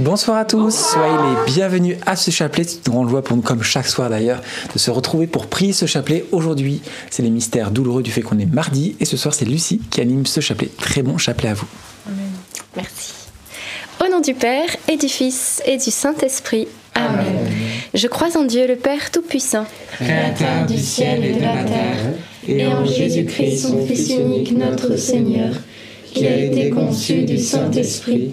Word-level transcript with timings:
Bonsoir 0.00 0.38
à 0.38 0.46
tous, 0.46 0.70
soyez 0.70 1.12
les 1.12 1.52
bienvenus 1.52 1.98
à 2.06 2.16
ce 2.16 2.30
chapelet. 2.30 2.64
C'est 2.64 2.86
une 2.86 2.94
grande 2.94 3.10
joie 3.10 3.22
pour 3.22 3.36
nous, 3.36 3.42
comme 3.42 3.62
chaque 3.62 3.86
soir 3.86 4.08
d'ailleurs, 4.08 4.40
de 4.72 4.78
se 4.78 4.90
retrouver 4.90 5.26
pour 5.26 5.46
prier 5.46 5.74
ce 5.74 5.84
chapelet. 5.84 6.24
Aujourd'hui, 6.32 6.80
c'est 7.10 7.22
les 7.22 7.28
mystères 7.28 7.70
douloureux 7.70 8.02
du 8.02 8.10
fait 8.10 8.22
qu'on 8.22 8.38
est 8.38 8.50
mardi. 8.50 8.96
Et 8.98 9.04
ce 9.04 9.18
soir, 9.18 9.34
c'est 9.34 9.44
Lucie 9.44 9.78
qui 9.90 10.00
anime 10.00 10.24
ce 10.24 10.40
chapelet. 10.40 10.70
Très 10.78 11.02
bon 11.02 11.18
chapelet 11.18 11.50
à 11.50 11.54
vous. 11.54 11.66
Merci. 12.76 13.12
Au 14.02 14.10
nom 14.10 14.20
du 14.20 14.32
Père 14.32 14.74
et 14.88 14.96
du 14.96 15.06
Fils 15.06 15.62
et 15.66 15.76
du 15.76 15.90
Saint-Esprit. 15.90 16.66
Amen. 16.94 17.50
Je 17.92 18.06
crois 18.06 18.34
en 18.38 18.44
Dieu 18.44 18.66
le 18.66 18.76
Père 18.76 19.10
Tout-Puissant, 19.10 19.66
Créateur 19.92 20.64
du 20.66 20.78
ciel 20.78 21.22
et 21.26 21.32
de 21.34 21.42
la 21.42 21.62
terre, 21.64 22.14
et 22.48 22.66
en 22.66 22.86
Jésus-Christ, 22.86 23.58
son 23.58 23.86
Fils 23.86 24.08
unique, 24.08 24.56
notre 24.56 24.96
Seigneur, 24.96 25.52
qui 26.10 26.26
a 26.26 26.36
été 26.36 26.70
conçu 26.70 27.24
du 27.24 27.36
Saint-Esprit, 27.36 28.32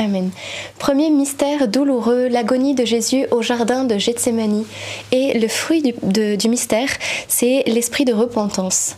Amen. 0.00 0.30
Premier 0.78 1.10
mystère 1.10 1.68
douloureux, 1.68 2.26
l'agonie 2.28 2.74
de 2.74 2.86
Jésus 2.86 3.26
au 3.32 3.42
jardin 3.42 3.84
de 3.84 3.98
Gethsémanie. 3.98 4.66
Et 5.12 5.38
le 5.38 5.46
fruit 5.46 5.82
du, 5.82 6.38
du 6.38 6.48
mystère, 6.48 6.88
c'est 7.28 7.64
l'esprit 7.66 8.06
de 8.06 8.14
repentance. 8.14 8.96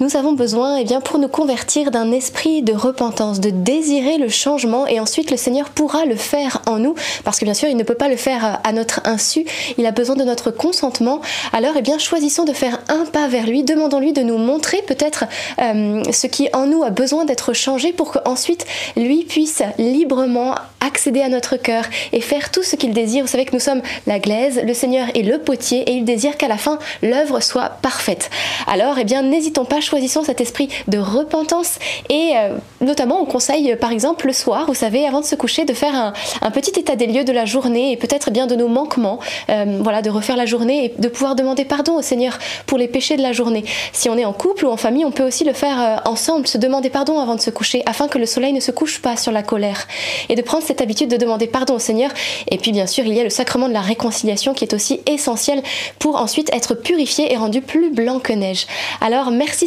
Nous 0.00 0.16
avons 0.16 0.32
besoin, 0.32 0.76
eh 0.76 0.84
bien, 0.84 1.00
pour 1.00 1.18
nous 1.18 1.26
convertir, 1.26 1.90
d'un 1.90 2.12
esprit 2.12 2.62
de 2.62 2.72
repentance, 2.72 3.40
de 3.40 3.50
désirer 3.50 4.16
le 4.16 4.28
changement, 4.28 4.86
et 4.86 5.00
ensuite 5.00 5.32
le 5.32 5.36
Seigneur 5.36 5.70
pourra 5.70 6.04
le 6.04 6.14
faire 6.14 6.62
en 6.66 6.78
nous, 6.78 6.94
parce 7.24 7.40
que 7.40 7.44
bien 7.44 7.54
sûr, 7.54 7.68
il 7.68 7.76
ne 7.76 7.82
peut 7.82 7.96
pas 7.96 8.08
le 8.08 8.16
faire 8.16 8.60
à 8.62 8.72
notre 8.72 9.00
insu. 9.04 9.44
Il 9.76 9.86
a 9.86 9.90
besoin 9.90 10.14
de 10.14 10.22
notre 10.22 10.52
consentement. 10.52 11.20
Alors, 11.52 11.74
eh 11.76 11.82
bien, 11.82 11.98
choisissons 11.98 12.44
de 12.44 12.52
faire 12.52 12.78
un 12.88 13.06
pas 13.06 13.26
vers 13.26 13.46
lui, 13.46 13.64
demandons-lui 13.64 14.12
de 14.12 14.22
nous 14.22 14.38
montrer 14.38 14.82
peut-être 14.86 15.24
euh, 15.60 16.04
ce 16.12 16.28
qui 16.28 16.48
en 16.52 16.66
nous 16.66 16.84
a 16.84 16.90
besoin 16.90 17.24
d'être 17.24 17.52
changé, 17.52 17.92
pour 17.92 18.12
qu'ensuite 18.12 18.66
lui 18.96 19.24
puisse 19.24 19.62
librement 19.78 20.54
accéder 20.80 21.22
à 21.22 21.28
notre 21.28 21.56
cœur 21.56 21.82
et 22.12 22.20
faire 22.20 22.52
tout 22.52 22.62
ce 22.62 22.76
qu'il 22.76 22.92
désire. 22.92 23.24
Vous 23.24 23.30
savez 23.30 23.46
que 23.46 23.52
nous 23.52 23.58
sommes 23.58 23.82
la 24.06 24.20
glaise, 24.20 24.62
le 24.64 24.74
Seigneur 24.74 25.08
est 25.16 25.22
le 25.22 25.38
potier, 25.38 25.80
et 25.90 25.94
il 25.94 26.04
désire 26.04 26.36
qu'à 26.36 26.46
la 26.46 26.56
fin 26.56 26.78
l'œuvre 27.02 27.40
soit 27.40 27.70
parfaite. 27.82 28.30
Alors, 28.68 28.96
eh 29.00 29.04
bien, 29.04 29.22
n'hésitons 29.22 29.64
pas, 29.64 29.80
choisissons 29.88 30.22
cet 30.22 30.40
esprit 30.40 30.68
de 30.86 30.98
repentance 30.98 31.78
et 32.08 32.32
euh, 32.36 32.56
notamment 32.80 33.20
on 33.20 33.24
conseille 33.24 33.76
par 33.76 33.92
exemple 33.92 34.26
le 34.26 34.32
soir, 34.32 34.66
vous 34.66 34.74
savez, 34.74 35.06
avant 35.06 35.20
de 35.20 35.26
se 35.26 35.34
coucher, 35.34 35.64
de 35.64 35.72
faire 35.72 36.12
un, 36.42 36.50
petit 36.50 36.78
état 36.78 36.96
des 36.96 37.06
lieux 37.06 37.24
de 37.24 37.32
la 37.32 37.44
journée 37.44 37.92
et 37.92 37.96
peut-être 37.96 38.30
bien 38.30 38.46
de 38.46 38.54
nos 38.54 38.68
manquements, 38.68 39.18
euh, 39.48 39.78
voilà, 39.80 40.02
de 40.02 40.10
refaire 40.10 40.36
la 40.36 40.46
journée 40.46 40.86
et 40.86 41.00
de 41.00 41.08
pouvoir 41.08 41.34
demander 41.34 41.64
pardon 41.64 41.94
au 41.96 42.02
Seigneur 42.02 42.38
pour 42.66 42.78
les 42.78 42.88
péchés 42.88 43.16
de 43.16 43.22
la 43.22 43.32
journée. 43.32 43.64
Si 43.92 44.08
on 44.08 44.16
est 44.18 44.24
en 44.24 44.32
couple 44.32 44.66
ou 44.66 44.70
en 44.70 44.76
famille, 44.76 45.04
on 45.04 45.10
peut 45.10 45.24
aussi 45.24 45.44
le 45.44 45.52
faire 45.52 45.80
euh, 45.80 46.10
ensemble, 46.10 46.46
se 46.46 46.58
demander 46.58 46.90
pardon 46.90 47.18
avant 47.18 47.34
de 47.34 47.40
se 47.40 47.50
coucher 47.50 47.82
afin 47.86 48.08
que 48.08 48.18
le 48.18 48.26
soleil 48.26 48.52
ne 48.52 48.60
se 48.60 48.70
couche 48.70 49.00
pas 49.00 49.16
sur 49.16 49.32
la 49.32 49.42
colère 49.42 49.86
et 50.28 50.34
de 50.34 50.42
prendre 50.42 50.64
cette 50.64 50.80
habitude 50.80 51.10
de 51.10 51.16
demander 51.16 51.46
pardon 51.46 51.74
au 51.74 51.78
Seigneur. 51.78 52.10
Et 52.50 52.58
puis 52.58 52.72
bien 52.72 52.86
sûr, 52.86 53.04
il 53.04 53.14
y 53.14 53.20
a 53.20 53.24
le 53.24 53.30
sacrement 53.30 53.68
de 53.68 53.74
la 53.74 53.80
réconciliation 53.80 54.54
qui 54.54 54.64
est 54.64 54.74
aussi 54.74 55.00
essentiel 55.06 55.62
pour 55.98 56.16
ensuite 56.16 56.50
être 56.54 56.74
purifié 56.74 57.32
et 57.32 57.36
rendu 57.36 57.60
plus 57.60 57.90
blanc 57.90 58.18
que 58.18 58.32
neige. 58.32 58.66
Alors 59.00 59.30
merci 59.30 59.66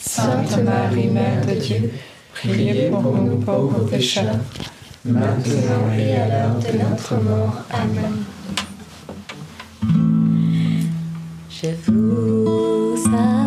Sainte 0.00 0.64
Marie, 0.64 1.08
Mère 1.08 1.44
de 1.46 1.54
Dieu, 1.54 1.92
priez 2.32 2.88
pour 2.90 3.16
nous 3.18 3.36
pauvres 3.36 3.84
pécheurs, 3.84 4.38
maintenant 5.04 5.92
et 5.96 6.16
à 6.16 6.28
l'heure 6.28 6.56
de 6.56 6.78
notre 6.78 7.16
mort. 7.16 7.62
Amen. 7.70 8.24
Je 11.50 11.68
vous 11.86 12.96
salue 12.96 13.39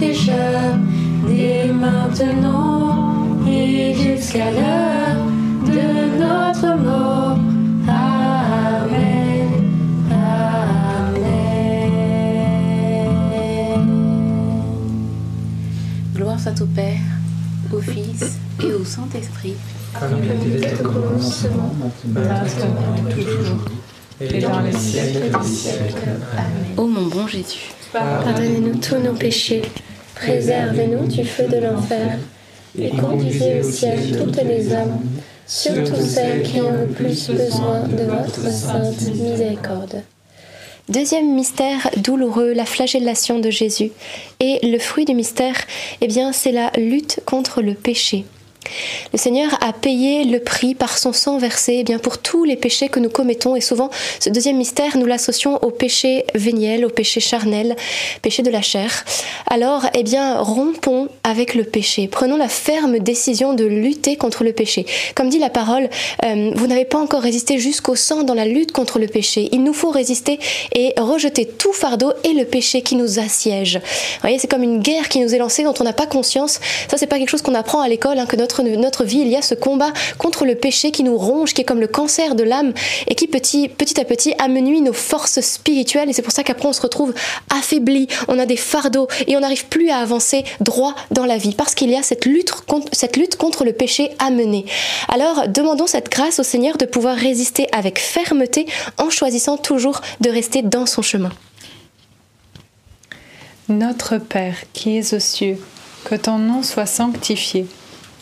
pécheurs, 0.00 0.78
dès 1.28 1.66
maintenant 1.66 3.36
et 3.46 3.94
jusqu'à 3.94 4.50
l'heure 4.50 5.26
de 5.66 6.18
notre 6.18 6.76
mort. 6.82 7.38
Amen. 7.86 9.48
Amen. 10.10 11.20
Gloire 16.16 16.40
soit 16.40 16.60
au 16.62 16.66
Père, 16.66 16.98
au 17.72 17.80
Fils 17.80 18.38
et 18.62 18.72
au 18.72 18.84
Saint-Esprit. 18.84 19.56
Comme 19.98 20.18
il 20.46 20.56
était 20.56 20.80
au 20.82 20.88
commencement, 20.88 21.74
maintenant 22.06 22.94
et 23.10 23.12
toujours, 23.12 23.64
et 24.20 24.40
dans 24.40 24.60
les 24.60 24.72
siècles 24.72 25.30
des 25.30 25.46
siècles. 25.46 26.16
Amen. 26.32 26.74
Ô 26.76 26.86
mon 26.86 27.06
bon 27.06 27.26
Jésus, 27.26 27.72
Pardonnez-nous 27.92 28.76
tous 28.76 28.98
nos 28.98 29.14
péchés, 29.14 29.62
préservez-nous 30.20 31.06
du 31.06 31.24
feu 31.24 31.44
de 31.48 31.56
l'enfer, 31.56 32.18
et 32.78 32.90
conduisez 32.90 33.60
au 33.60 33.62
ciel 33.62 33.98
toutes 34.18 34.42
les 34.42 34.72
âmes, 34.72 35.00
surtout 35.46 36.00
celles 36.00 36.42
qui 36.42 36.60
ont 36.60 36.72
le 36.72 36.86
plus 36.86 37.30
besoin 37.30 37.80
de 37.88 38.04
votre 38.04 38.50
sainte 38.50 39.00
miséricorde. 39.14 40.02
Deuxième 40.88 41.34
mystère 41.34 41.88
douloureux, 41.96 42.52
la 42.52 42.64
flagellation 42.64 43.38
de 43.38 43.48
Jésus. 43.48 43.92
Et 44.40 44.58
le 44.62 44.78
fruit 44.78 45.04
du 45.04 45.14
mystère, 45.14 45.54
eh 46.00 46.08
bien, 46.08 46.32
c'est 46.32 46.52
la 46.52 46.72
lutte 46.76 47.20
contre 47.26 47.62
le 47.62 47.74
péché. 47.74 48.24
Le 49.12 49.18
Seigneur 49.18 49.50
a 49.62 49.72
payé 49.72 50.24
le 50.24 50.38
prix 50.38 50.74
par 50.74 50.96
son 50.98 51.12
sang 51.12 51.38
versé 51.38 51.78
eh 51.80 51.84
bien 51.84 51.98
pour 51.98 52.18
tous 52.18 52.44
les 52.44 52.56
péchés 52.56 52.88
que 52.88 53.00
nous 53.00 53.08
commettons 53.08 53.56
et 53.56 53.60
souvent 53.60 53.90
ce 54.20 54.30
deuxième 54.30 54.56
mystère 54.56 54.96
nous 54.96 55.06
l'associons 55.06 55.56
au 55.64 55.70
péché 55.70 56.24
véniel, 56.34 56.84
au 56.84 56.90
péché 56.90 57.20
charnel, 57.20 57.74
péché 58.22 58.42
de 58.42 58.50
la 58.50 58.62
chair. 58.62 59.04
Alors 59.48 59.86
eh 59.94 60.02
bien 60.02 60.38
rompons 60.38 61.08
avec 61.24 61.54
le 61.54 61.64
péché, 61.64 62.06
prenons 62.06 62.36
la 62.36 62.48
ferme 62.48 62.98
décision 62.98 63.54
de 63.54 63.64
lutter 63.64 64.16
contre 64.16 64.44
le 64.44 64.52
péché. 64.52 64.86
Comme 65.14 65.28
dit 65.28 65.38
la 65.38 65.50
parole, 65.50 65.88
euh, 66.24 66.52
vous 66.54 66.66
n'avez 66.66 66.84
pas 66.84 66.98
encore 66.98 67.22
résisté 67.22 67.58
jusqu'au 67.58 67.96
sang 67.96 68.22
dans 68.22 68.34
la 68.34 68.44
lutte 68.44 68.72
contre 68.72 68.98
le 68.98 69.06
péché. 69.06 69.48
Il 69.52 69.64
nous 69.64 69.74
faut 69.74 69.90
résister 69.90 70.38
et 70.72 70.94
rejeter 70.98 71.46
tout 71.46 71.72
fardeau 71.72 72.12
et 72.24 72.32
le 72.32 72.44
péché 72.44 72.82
qui 72.82 72.94
nous 72.94 73.18
assiège. 73.18 73.76
Vous 73.78 74.20
voyez, 74.20 74.38
c'est 74.38 74.50
comme 74.50 74.62
une 74.62 74.80
guerre 74.80 75.08
qui 75.08 75.20
nous 75.20 75.34
est 75.34 75.38
lancée 75.38 75.64
dont 75.64 75.74
on 75.80 75.84
n'a 75.84 75.92
pas 75.92 76.06
conscience. 76.06 76.60
Ça 76.88 76.96
c'est 76.96 77.06
pas 77.06 77.18
quelque 77.18 77.30
chose 77.30 77.42
qu'on 77.42 77.54
apprend 77.54 77.80
à 77.80 77.88
l'école, 77.88 78.18
hein, 78.18 78.26
que 78.26 78.36
notre 78.36 78.49
notre 78.58 79.04
vie, 79.04 79.20
il 79.20 79.28
y 79.28 79.36
a 79.36 79.42
ce 79.42 79.54
combat 79.54 79.92
contre 80.18 80.44
le 80.44 80.54
péché 80.54 80.90
qui 80.90 81.02
nous 81.02 81.16
ronge, 81.16 81.54
qui 81.54 81.62
est 81.62 81.64
comme 81.64 81.80
le 81.80 81.86
cancer 81.86 82.34
de 82.34 82.42
l'âme 82.42 82.72
et 83.06 83.14
qui 83.14 83.26
petit, 83.26 83.70
à 83.98 84.04
petit 84.04 84.34
amenuit 84.38 84.80
nos 84.80 84.92
forces 84.92 85.40
spirituelles. 85.40 86.10
Et 86.10 86.12
c'est 86.12 86.22
pour 86.22 86.32
ça 86.32 86.42
qu'après 86.42 86.68
on 86.68 86.72
se 86.72 86.82
retrouve 86.82 87.14
affaibli, 87.50 88.08
on 88.28 88.38
a 88.38 88.46
des 88.46 88.56
fardeaux 88.56 89.08
et 89.26 89.36
on 89.36 89.40
n'arrive 89.40 89.66
plus 89.66 89.90
à 89.90 89.98
avancer 89.98 90.44
droit 90.60 90.94
dans 91.10 91.26
la 91.26 91.38
vie 91.38 91.54
parce 91.54 91.74
qu'il 91.74 91.90
y 91.90 91.96
a 91.96 92.02
cette 92.02 92.26
lutte, 92.26 92.50
contre, 92.50 92.88
cette 92.92 93.16
lutte 93.16 93.36
contre 93.36 93.64
le 93.64 93.72
péché 93.72 94.10
à 94.18 94.30
mener. 94.30 94.64
Alors 95.08 95.48
demandons 95.48 95.86
cette 95.86 96.10
grâce 96.10 96.38
au 96.38 96.44
Seigneur 96.44 96.76
de 96.76 96.84
pouvoir 96.84 97.16
résister 97.16 97.66
avec 97.72 97.98
fermeté 97.98 98.66
en 98.98 99.10
choisissant 99.10 99.56
toujours 99.56 100.00
de 100.20 100.30
rester 100.30 100.62
dans 100.62 100.86
son 100.86 101.02
chemin. 101.02 101.30
Notre 103.68 104.18
Père 104.18 104.56
qui 104.72 104.96
es 104.96 105.14
aux 105.14 105.20
cieux, 105.20 105.56
que 106.04 106.16
ton 106.16 106.38
nom 106.38 106.62
soit 106.62 106.86
sanctifié, 106.86 107.66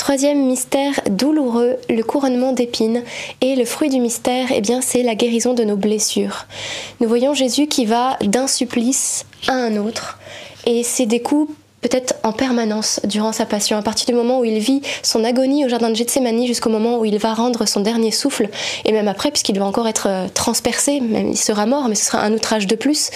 Troisième 0.00 0.46
mystère 0.46 0.98
douloureux, 1.10 1.76
le 1.90 2.02
couronnement 2.02 2.54
d'épines. 2.54 3.02
Et 3.42 3.54
le 3.54 3.66
fruit 3.66 3.90
du 3.90 4.00
mystère, 4.00 4.46
eh 4.50 4.62
bien, 4.62 4.80
c'est 4.80 5.02
la 5.02 5.14
guérison 5.14 5.52
de 5.52 5.62
nos 5.62 5.76
blessures. 5.76 6.46
Nous 7.00 7.08
voyons 7.08 7.34
Jésus 7.34 7.66
qui 7.66 7.84
va 7.84 8.16
d'un 8.22 8.46
supplice 8.46 9.26
à 9.46 9.52
un 9.52 9.76
autre. 9.76 10.18
Et 10.64 10.84
c'est 10.84 11.04
des 11.04 11.20
coups 11.20 11.52
peut-être 11.82 12.14
en 12.22 12.32
permanence 12.32 13.00
durant 13.04 13.32
sa 13.32 13.44
passion, 13.44 13.76
à 13.76 13.82
partir 13.82 14.06
du 14.06 14.14
moment 14.14 14.40
où 14.40 14.44
il 14.44 14.58
vit 14.58 14.80
son 15.02 15.22
agonie 15.22 15.66
au 15.66 15.68
jardin 15.68 15.90
de 15.90 15.94
Gethsemane 15.94 16.46
jusqu'au 16.46 16.70
moment 16.70 16.98
où 16.98 17.04
il 17.04 17.18
va 17.18 17.34
rendre 17.34 17.66
son 17.66 17.80
dernier 17.80 18.10
souffle, 18.10 18.48
et 18.86 18.92
même 18.92 19.08
après, 19.08 19.30
puisqu'il 19.30 19.58
va 19.58 19.66
encore 19.66 19.86
être 19.86 20.06
euh, 20.08 20.28
transpercé, 20.32 21.00
même 21.00 21.30
il 21.30 21.38
sera 21.38 21.66
mort, 21.66 21.88
mais 21.88 21.94
ce 21.94 22.06
sera 22.06 22.20
un 22.20 22.32
outrage 22.32 22.66
de 22.66 22.74
plus, 22.74 23.10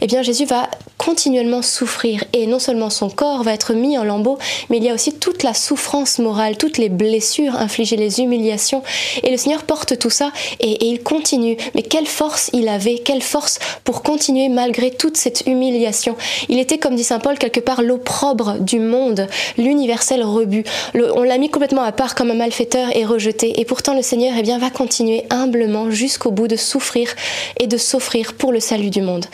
eh 0.00 0.06
bien 0.06 0.22
Jésus 0.22 0.44
va 0.44 0.68
continuellement 0.98 1.62
souffrir, 1.62 2.24
et 2.32 2.46
non 2.46 2.58
seulement 2.58 2.90
son 2.90 3.08
corps 3.08 3.44
va 3.44 3.54
être 3.54 3.72
mis 3.72 3.96
en 3.96 4.04
lambeaux, 4.04 4.38
mais 4.68 4.76
il 4.78 4.84
y 4.84 4.90
a 4.90 4.94
aussi 4.94 5.14
toute 5.14 5.44
la 5.44 5.54
souffrance 5.54 6.18
morale, 6.18 6.58
toutes 6.58 6.76
les 6.76 6.88
blessures 6.88 7.56
infligées, 7.56 7.96
les 7.96 8.20
humiliations, 8.20 8.82
et 9.22 9.30
le 9.30 9.36
Seigneur 9.36 9.62
porte 9.62 9.98
tout 9.98 10.10
ça, 10.10 10.32
et, 10.60 10.86
il 10.88 11.02
continue. 11.02 11.56
Mais 11.74 11.82
quelle 11.82 12.06
force 12.06 12.50
il 12.52 12.68
avait, 12.68 12.98
quelle 12.98 13.22
force 13.22 13.58
pour 13.84 14.02
continuer 14.02 14.48
malgré 14.48 14.90
toute 14.90 15.16
cette 15.16 15.44
humiliation. 15.46 16.16
Il 16.48 16.58
était, 16.58 16.78
comme 16.78 16.96
dit 16.96 17.04
Saint 17.04 17.20
Paul, 17.20 17.38
quelque 17.38 17.60
part 17.60 17.82
l'opprobre 17.82 18.58
du 18.58 18.80
monde, 18.80 19.28
l'universel 19.56 20.22
rebut. 20.24 20.64
On 20.94 21.22
l'a 21.22 21.38
mis 21.38 21.50
complètement 21.50 21.82
à 21.82 21.92
part 21.92 22.14
comme 22.14 22.30
un 22.30 22.34
malfaiteur 22.34 22.94
et 22.96 23.04
rejeté. 23.04 23.60
Et 23.60 23.64
pourtant, 23.64 23.94
le 23.94 24.02
Seigneur 24.02 24.34
eh 24.36 24.42
bien, 24.42 24.58
va 24.58 24.70
continuer 24.70 25.24
humblement 25.30 25.90
jusqu'au 25.90 26.30
bout 26.30 26.48
de 26.48 26.56
souffrir 26.56 27.14
et 27.60 27.66
de 27.66 27.76
s'offrir 27.76 28.34
pour 28.34 28.52
le 28.52 28.60
salut 28.60 28.90
du 28.90 29.00
monde. 29.00 29.26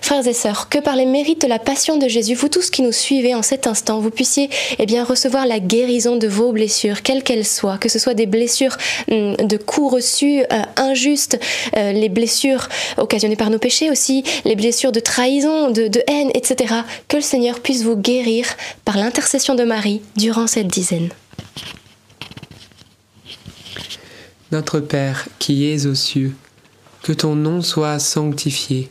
Frères 0.00 0.26
et 0.26 0.32
sœurs, 0.32 0.68
que 0.68 0.78
par 0.78 0.96
mérites 1.06 1.42
de 1.42 1.46
la 1.46 1.58
passion 1.58 1.96
de 1.96 2.08
Jésus, 2.08 2.34
vous 2.34 2.48
tous 2.48 2.70
qui 2.70 2.82
nous 2.82 2.92
suivez 2.92 3.34
en 3.34 3.42
cet 3.42 3.66
instant, 3.66 4.00
vous 4.00 4.10
puissiez 4.10 4.50
eh 4.78 4.86
bien, 4.86 5.04
recevoir 5.04 5.46
la 5.46 5.60
guérison 5.60 6.16
de 6.16 6.26
vos 6.26 6.52
blessures, 6.52 7.02
quelles 7.02 7.22
qu'elles 7.22 7.46
soient, 7.46 7.78
que 7.78 7.88
ce 7.88 7.98
soit 7.98 8.14
des 8.14 8.26
blessures 8.26 8.76
hum, 9.10 9.36
de 9.36 9.56
coups 9.56 9.94
reçus 9.94 10.42
euh, 10.52 10.62
injustes, 10.76 11.38
euh, 11.76 11.92
les 11.92 12.08
blessures 12.08 12.68
occasionnées 12.98 13.36
par 13.36 13.50
nos 13.50 13.58
péchés 13.58 13.90
aussi, 13.90 14.24
les 14.44 14.56
blessures 14.56 14.92
de 14.92 15.00
trahison, 15.00 15.70
de, 15.70 15.88
de 15.88 16.02
haine, 16.06 16.30
etc. 16.34 16.74
Que 17.08 17.16
le 17.16 17.22
Seigneur 17.22 17.60
puisse 17.60 17.82
vous 17.82 17.96
guérir 17.96 18.46
par 18.84 18.96
l'intercession 18.96 19.54
de 19.54 19.64
Marie 19.64 20.02
durant 20.16 20.46
cette 20.46 20.68
dizaine. 20.68 21.10
Notre 24.50 24.80
Père 24.80 25.28
qui 25.38 25.70
es 25.70 25.86
aux 25.86 25.94
cieux, 25.94 26.34
que 27.02 27.12
ton 27.12 27.34
nom 27.34 27.62
soit 27.62 27.98
sanctifié, 27.98 28.90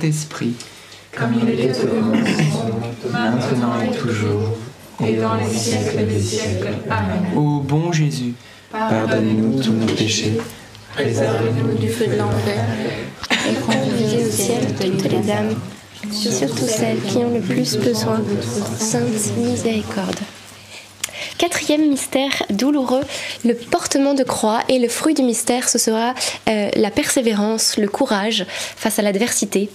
Saint-Esprit, 0.00 0.54
comme 1.14 1.34
il 1.42 1.50
était 1.50 1.78
au 1.82 1.86
commencement, 1.86 2.80
maintenant 3.12 3.80
et 3.82 3.94
toujours, 3.94 4.56
et 5.04 5.16
dans 5.16 5.34
les 5.34 5.52
siècles 5.52 6.06
des 6.06 6.20
siècles. 6.20 6.68
Amen. 6.88 7.36
Ô 7.36 7.60
bon 7.60 7.92
Jésus, 7.92 8.32
Pardonne-nous 8.72 9.62
tous 9.62 9.72
nos 9.72 9.86
péchés, 9.86 10.38
Préservez-nous 10.94 11.76
du 11.78 11.88
feu 11.88 12.06
de 12.06 12.16
l'enfer 12.16 12.64
et 13.30 13.54
conduisez 13.60 14.26
au 14.26 14.30
ciel 14.30 14.74
toutes 14.74 15.12
les 15.12 15.30
âmes, 15.30 15.54
surtout 16.10 16.66
celles 16.66 17.00
qui 17.02 17.18
ont 17.18 17.34
le 17.34 17.40
plus 17.40 17.76
besoin 17.76 18.18
de 18.18 18.40
votre 18.40 18.80
sainte 18.80 19.36
miséricorde. 19.36 20.18
Quatrième 21.36 21.88
mystère 21.88 22.42
douloureux, 22.50 23.02
le 23.44 23.54
portement 23.54 24.14
de 24.14 24.24
croix 24.24 24.60
et 24.68 24.78
le 24.78 24.88
fruit 24.88 25.14
du 25.14 25.22
mystère, 25.22 25.68
ce 25.68 25.78
sera 25.78 26.14
euh, 26.48 26.70
la 26.74 26.90
persévérance, 26.90 27.76
le 27.76 27.88
courage 27.88 28.46
face 28.48 28.98
à 28.98 29.02
l'adversité. 29.02 29.70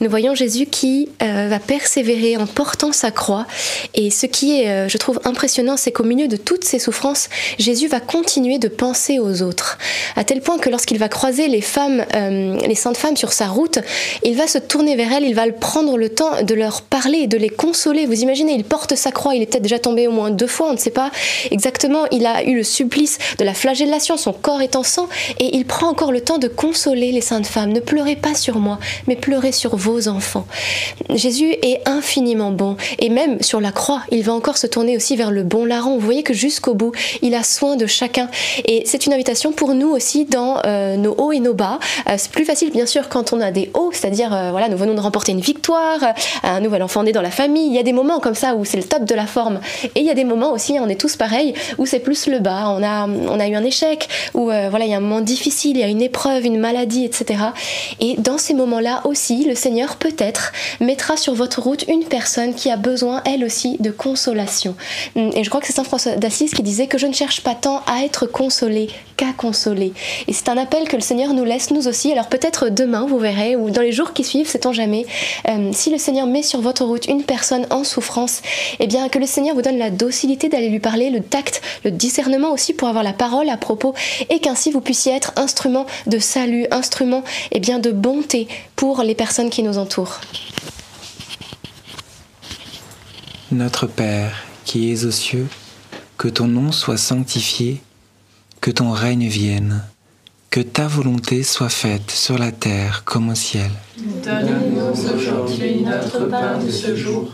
Nous 0.00 0.10
voyons 0.10 0.34
Jésus 0.34 0.66
qui 0.66 1.08
euh, 1.22 1.48
va 1.48 1.58
persévérer 1.58 2.36
en 2.36 2.46
portant 2.46 2.92
sa 2.92 3.10
croix. 3.10 3.46
Et 3.94 4.10
ce 4.10 4.26
qui 4.26 4.60
est, 4.60 4.68
euh, 4.68 4.88
je 4.88 4.98
trouve, 4.98 5.20
impressionnant, 5.24 5.76
c'est 5.76 5.92
qu'au 5.92 6.04
milieu 6.04 6.28
de 6.28 6.36
toutes 6.36 6.64
ces 6.64 6.78
souffrances, 6.78 7.28
Jésus 7.58 7.88
va 7.88 8.00
continuer 8.00 8.58
de 8.58 8.68
penser 8.68 9.18
aux 9.18 9.42
autres. 9.42 9.78
À 10.14 10.24
tel 10.24 10.40
point 10.40 10.58
que 10.58 10.68
lorsqu'il 10.68 10.98
va 10.98 11.08
croiser 11.08 11.48
les 11.48 11.62
femmes, 11.62 12.04
euh, 12.14 12.58
les 12.66 12.74
saintes 12.74 12.96
femmes 12.96 13.16
sur 13.16 13.32
sa 13.32 13.46
route, 13.46 13.78
il 14.22 14.36
va 14.36 14.46
se 14.46 14.58
tourner 14.58 14.96
vers 14.96 15.12
elles, 15.12 15.24
il 15.24 15.34
va 15.34 15.46
prendre 15.52 15.96
le 15.96 16.08
temps 16.08 16.42
de 16.42 16.54
leur 16.54 16.82
parler 16.82 17.18
et 17.18 17.26
de 17.26 17.38
les 17.38 17.48
consoler. 17.48 18.04
Vous 18.06 18.20
imaginez, 18.20 18.52
il 18.52 18.64
porte 18.64 18.94
sa 18.96 19.10
croix, 19.10 19.34
il 19.34 19.42
est 19.42 19.46
peut-être 19.46 19.62
déjà 19.62 19.78
tombé 19.78 20.08
au 20.08 20.12
moins 20.12 20.30
deux 20.30 20.46
fois, 20.46 20.68
on 20.68 20.72
ne 20.72 20.78
sait 20.78 20.90
pas 20.90 21.10
exactement. 21.50 22.04
Il 22.10 22.26
a 22.26 22.44
eu 22.44 22.56
le 22.56 22.64
supplice 22.64 23.18
de 23.38 23.44
la 23.44 23.54
flagellation, 23.54 24.16
son 24.16 24.32
corps 24.32 24.60
est 24.60 24.76
en 24.76 24.82
sang, 24.82 25.08
et 25.38 25.56
il 25.56 25.64
prend 25.64 25.88
encore 25.88 26.12
le 26.12 26.20
temps 26.20 26.38
de 26.38 26.48
consoler 26.48 27.12
les 27.12 27.20
saintes 27.20 27.46
femmes. 27.46 27.72
Ne 27.72 27.80
pleurez 27.80 28.16
pas 28.16 28.34
sur 28.34 28.58
moi, 28.58 28.78
mais 29.06 29.16
pleurez 29.16 29.45
sur 29.52 29.76
vos 29.76 30.08
enfants. 30.08 30.46
Jésus 31.10 31.52
est 31.62 31.80
infiniment 31.86 32.50
bon 32.50 32.76
et 32.98 33.08
même 33.08 33.42
sur 33.42 33.60
la 33.60 33.72
croix, 33.72 34.02
il 34.10 34.22
va 34.22 34.32
encore 34.32 34.58
se 34.58 34.66
tourner 34.66 34.96
aussi 34.96 35.16
vers 35.16 35.30
le 35.30 35.42
bon 35.42 35.64
larron. 35.64 35.98
Vous 35.98 36.04
voyez 36.04 36.22
que 36.22 36.34
jusqu'au 36.34 36.74
bout, 36.74 36.92
il 37.22 37.34
a 37.34 37.42
soin 37.42 37.76
de 37.76 37.86
chacun 37.86 38.28
et 38.64 38.82
c'est 38.86 39.06
une 39.06 39.12
invitation 39.12 39.52
pour 39.52 39.74
nous 39.74 39.88
aussi 39.88 40.24
dans 40.24 40.58
euh, 40.66 40.96
nos 40.96 41.14
hauts 41.14 41.32
et 41.32 41.40
nos 41.40 41.54
bas. 41.54 41.78
Euh, 42.08 42.14
c'est 42.16 42.30
plus 42.30 42.44
facile 42.44 42.70
bien 42.70 42.86
sûr 42.86 43.08
quand 43.08 43.32
on 43.32 43.40
a 43.40 43.50
des 43.50 43.70
hauts, 43.74 43.90
c'est-à-dire 43.92 44.34
euh, 44.34 44.50
voilà, 44.50 44.68
nous 44.68 44.76
venons 44.76 44.94
de 44.94 45.00
remporter 45.00 45.32
une 45.32 45.40
victoire, 45.40 45.98
un 46.42 46.60
nouvel 46.60 46.82
enfant 46.82 47.02
né 47.02 47.12
dans 47.12 47.22
la 47.22 47.30
famille. 47.30 47.66
Il 47.66 47.74
y 47.74 47.78
a 47.78 47.82
des 47.82 47.92
moments 47.92 48.20
comme 48.20 48.34
ça 48.34 48.54
où 48.54 48.64
c'est 48.64 48.78
le 48.78 48.84
top 48.84 49.04
de 49.04 49.14
la 49.14 49.26
forme 49.26 49.60
et 49.94 50.00
il 50.00 50.06
y 50.06 50.10
a 50.10 50.14
des 50.14 50.24
moments 50.24 50.52
aussi, 50.52 50.78
on 50.80 50.88
est 50.88 51.00
tous 51.00 51.16
pareils, 51.16 51.54
où 51.78 51.86
c'est 51.86 52.00
plus 52.00 52.26
le 52.26 52.38
bas. 52.38 52.68
On 52.68 52.82
a, 52.82 53.06
on 53.06 53.40
a 53.40 53.48
eu 53.48 53.54
un 53.54 53.64
échec, 53.64 54.08
ou 54.34 54.44
voilà, 54.44 54.84
il 54.84 54.90
y 54.90 54.94
a 54.94 54.96
un 54.96 55.00
moment 55.00 55.20
difficile, 55.20 55.76
il 55.76 55.80
y 55.80 55.84
a 55.84 55.88
une 55.88 56.02
épreuve, 56.02 56.44
une 56.44 56.58
maladie, 56.58 57.04
etc. 57.04 57.40
Et 58.00 58.16
dans 58.18 58.38
ces 58.38 58.54
moments-là 58.54 59.02
aussi, 59.04 59.35
le 59.44 59.54
Seigneur 59.54 59.96
peut-être 59.96 60.52
mettra 60.80 61.16
sur 61.16 61.34
votre 61.34 61.60
route 61.60 61.84
une 61.88 62.04
personne 62.04 62.54
qui 62.54 62.70
a 62.70 62.76
besoin, 62.76 63.22
elle 63.24 63.44
aussi, 63.44 63.76
de 63.80 63.90
consolation. 63.90 64.74
Et 65.16 65.44
je 65.44 65.48
crois 65.48 65.60
que 65.60 65.66
c'est 65.66 65.72
Saint 65.72 65.84
François 65.84 66.16
d'Assise 66.16 66.52
qui 66.52 66.62
disait 66.62 66.86
que 66.86 66.98
je 66.98 67.06
ne 67.06 67.12
cherche 67.12 67.42
pas 67.42 67.54
tant 67.54 67.82
à 67.86 68.04
être 68.04 68.26
consolé 68.26 68.88
qu'à 69.16 69.32
consoler. 69.32 69.92
Et 70.28 70.32
c'est 70.32 70.48
un 70.48 70.56
appel 70.56 70.88
que 70.88 70.96
le 70.96 71.02
Seigneur 71.02 71.32
nous 71.32 71.44
laisse, 71.44 71.70
nous 71.70 71.88
aussi. 71.88 72.12
Alors 72.12 72.28
peut-être 72.28 72.68
demain, 72.68 73.06
vous 73.06 73.18
verrez, 73.18 73.56
ou 73.56 73.70
dans 73.70 73.80
les 73.80 73.92
jours 73.92 74.12
qui 74.12 74.24
suivent, 74.24 74.48
sait-on 74.48 74.72
jamais, 74.72 75.06
euh, 75.48 75.70
si 75.72 75.90
le 75.90 75.98
Seigneur 75.98 76.26
met 76.26 76.42
sur 76.42 76.60
votre 76.60 76.84
route 76.84 77.06
une 77.06 77.22
personne 77.22 77.66
en 77.70 77.84
souffrance, 77.84 78.42
eh 78.78 78.86
bien 78.86 79.08
que 79.08 79.18
le 79.18 79.26
Seigneur 79.26 79.54
vous 79.54 79.62
donne 79.62 79.78
la 79.78 79.90
docilité 79.90 80.48
d'aller 80.48 80.68
lui 80.68 80.80
parler, 80.80 81.10
le 81.10 81.20
tact, 81.20 81.62
le 81.84 81.90
discernement 81.90 82.52
aussi 82.52 82.74
pour 82.74 82.88
avoir 82.88 83.04
la 83.04 83.12
parole 83.12 83.48
à 83.48 83.56
propos, 83.56 83.94
et 84.28 84.38
qu'ainsi 84.38 84.70
vous 84.70 84.80
puissiez 84.80 85.14
être 85.14 85.32
instrument 85.36 85.86
de 86.06 86.18
salut, 86.18 86.66
instrument 86.70 87.22
eh 87.52 87.60
bien, 87.60 87.78
de 87.78 87.90
bonté 87.90 88.48
pour 88.76 89.02
les 89.02 89.14
personnes 89.14 89.25
qui 89.50 89.62
nous 89.62 89.78
entourent. 89.78 90.20
Notre 93.52 93.86
Père 93.86 94.44
qui 94.64 94.92
es 94.92 95.04
aux 95.04 95.10
cieux, 95.10 95.46
que 96.18 96.28
ton 96.28 96.48
nom 96.48 96.72
soit 96.72 96.96
sanctifié, 96.96 97.80
que 98.60 98.70
ton 98.70 98.90
règne 98.90 99.28
vienne, 99.28 99.84
que 100.50 100.60
ta 100.60 100.88
volonté 100.88 101.42
soit 101.42 101.68
faite 101.68 102.10
sur 102.10 102.38
la 102.38 102.50
terre 102.50 103.02
comme 103.04 103.28
au 103.28 103.34
ciel. 103.34 103.70
Donne-nous 104.24 105.14
aujourd'hui 105.14 105.82
notre 105.82 106.26
pain 106.26 106.58
de 106.58 106.70
ce 106.70 106.96
jour. 106.96 107.30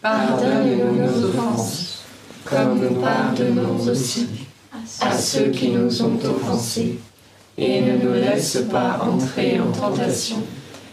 Pardonne-nous 0.00 0.96
nos 0.96 1.24
offenses, 1.24 2.04
comme 2.44 2.80
nous 2.80 3.00
pardonnons 3.00 3.78
aussi 3.90 4.28
à 5.00 5.16
ceux 5.16 5.50
qui 5.50 5.68
nous 5.68 6.02
ont 6.02 6.18
offensés. 6.24 6.98
Et 7.58 7.82
ne 7.82 7.98
nous 7.98 8.14
laisse 8.14 8.58
pas 8.70 9.00
entrer 9.02 9.60
en 9.60 9.70
tentation, 9.72 10.42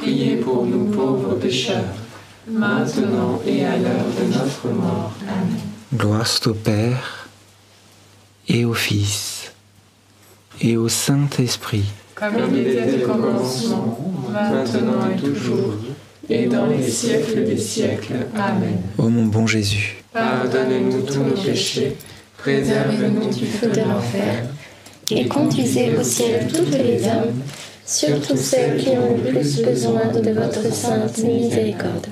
priez 0.00 0.36
pour 0.36 0.64
nous 0.66 0.86
pauvres 0.86 1.34
pécheurs, 1.34 1.94
maintenant 2.48 3.40
et 3.46 3.64
à 3.64 3.76
l'heure 3.76 4.06
de 4.18 4.32
notre 4.32 4.68
mort. 4.68 5.12
Amen. 5.22 5.60
Gloire 5.94 6.28
au 6.46 6.54
Père 6.54 7.28
et 8.48 8.64
au 8.64 8.74
Fils 8.74 9.52
et 10.60 10.76
au 10.76 10.88
Saint-Esprit. 10.88 11.84
Comme 12.14 12.34
il 12.52 12.66
était 12.66 13.04
au 13.04 13.08
commencement, 13.08 13.98
maintenant 14.32 15.08
et 15.14 15.20
toujours, 15.20 15.74
et 16.28 16.46
dans 16.46 16.66
les 16.66 16.88
siècles 16.88 17.44
des 17.44 17.58
siècles. 17.58 18.26
Amen. 18.34 18.78
Ô 18.98 19.08
mon 19.08 19.26
bon 19.26 19.46
Jésus, 19.46 20.02
Pardonne-nous 20.12 21.02
tous 21.02 21.20
nos 21.20 21.30
péchés, 21.30 21.96
préserve-nous 22.38 23.32
du 23.32 23.46
feu 23.46 23.68
de 23.68 23.80
l'enfer, 23.80 24.44
et 25.10 25.26
conduisez 25.28 25.96
au 25.96 26.02
ciel 26.02 26.48
toutes 26.48 26.72
les 26.72 27.06
âmes, 27.06 27.40
surtout 27.88 28.36
celles 28.36 28.76
qui 28.76 28.90
ont 28.90 29.16
le 29.16 29.30
plus 29.30 29.62
besoin 29.62 30.06
de 30.12 30.30
votre 30.30 30.72
sainte 30.72 31.18
miséricorde. 31.18 32.06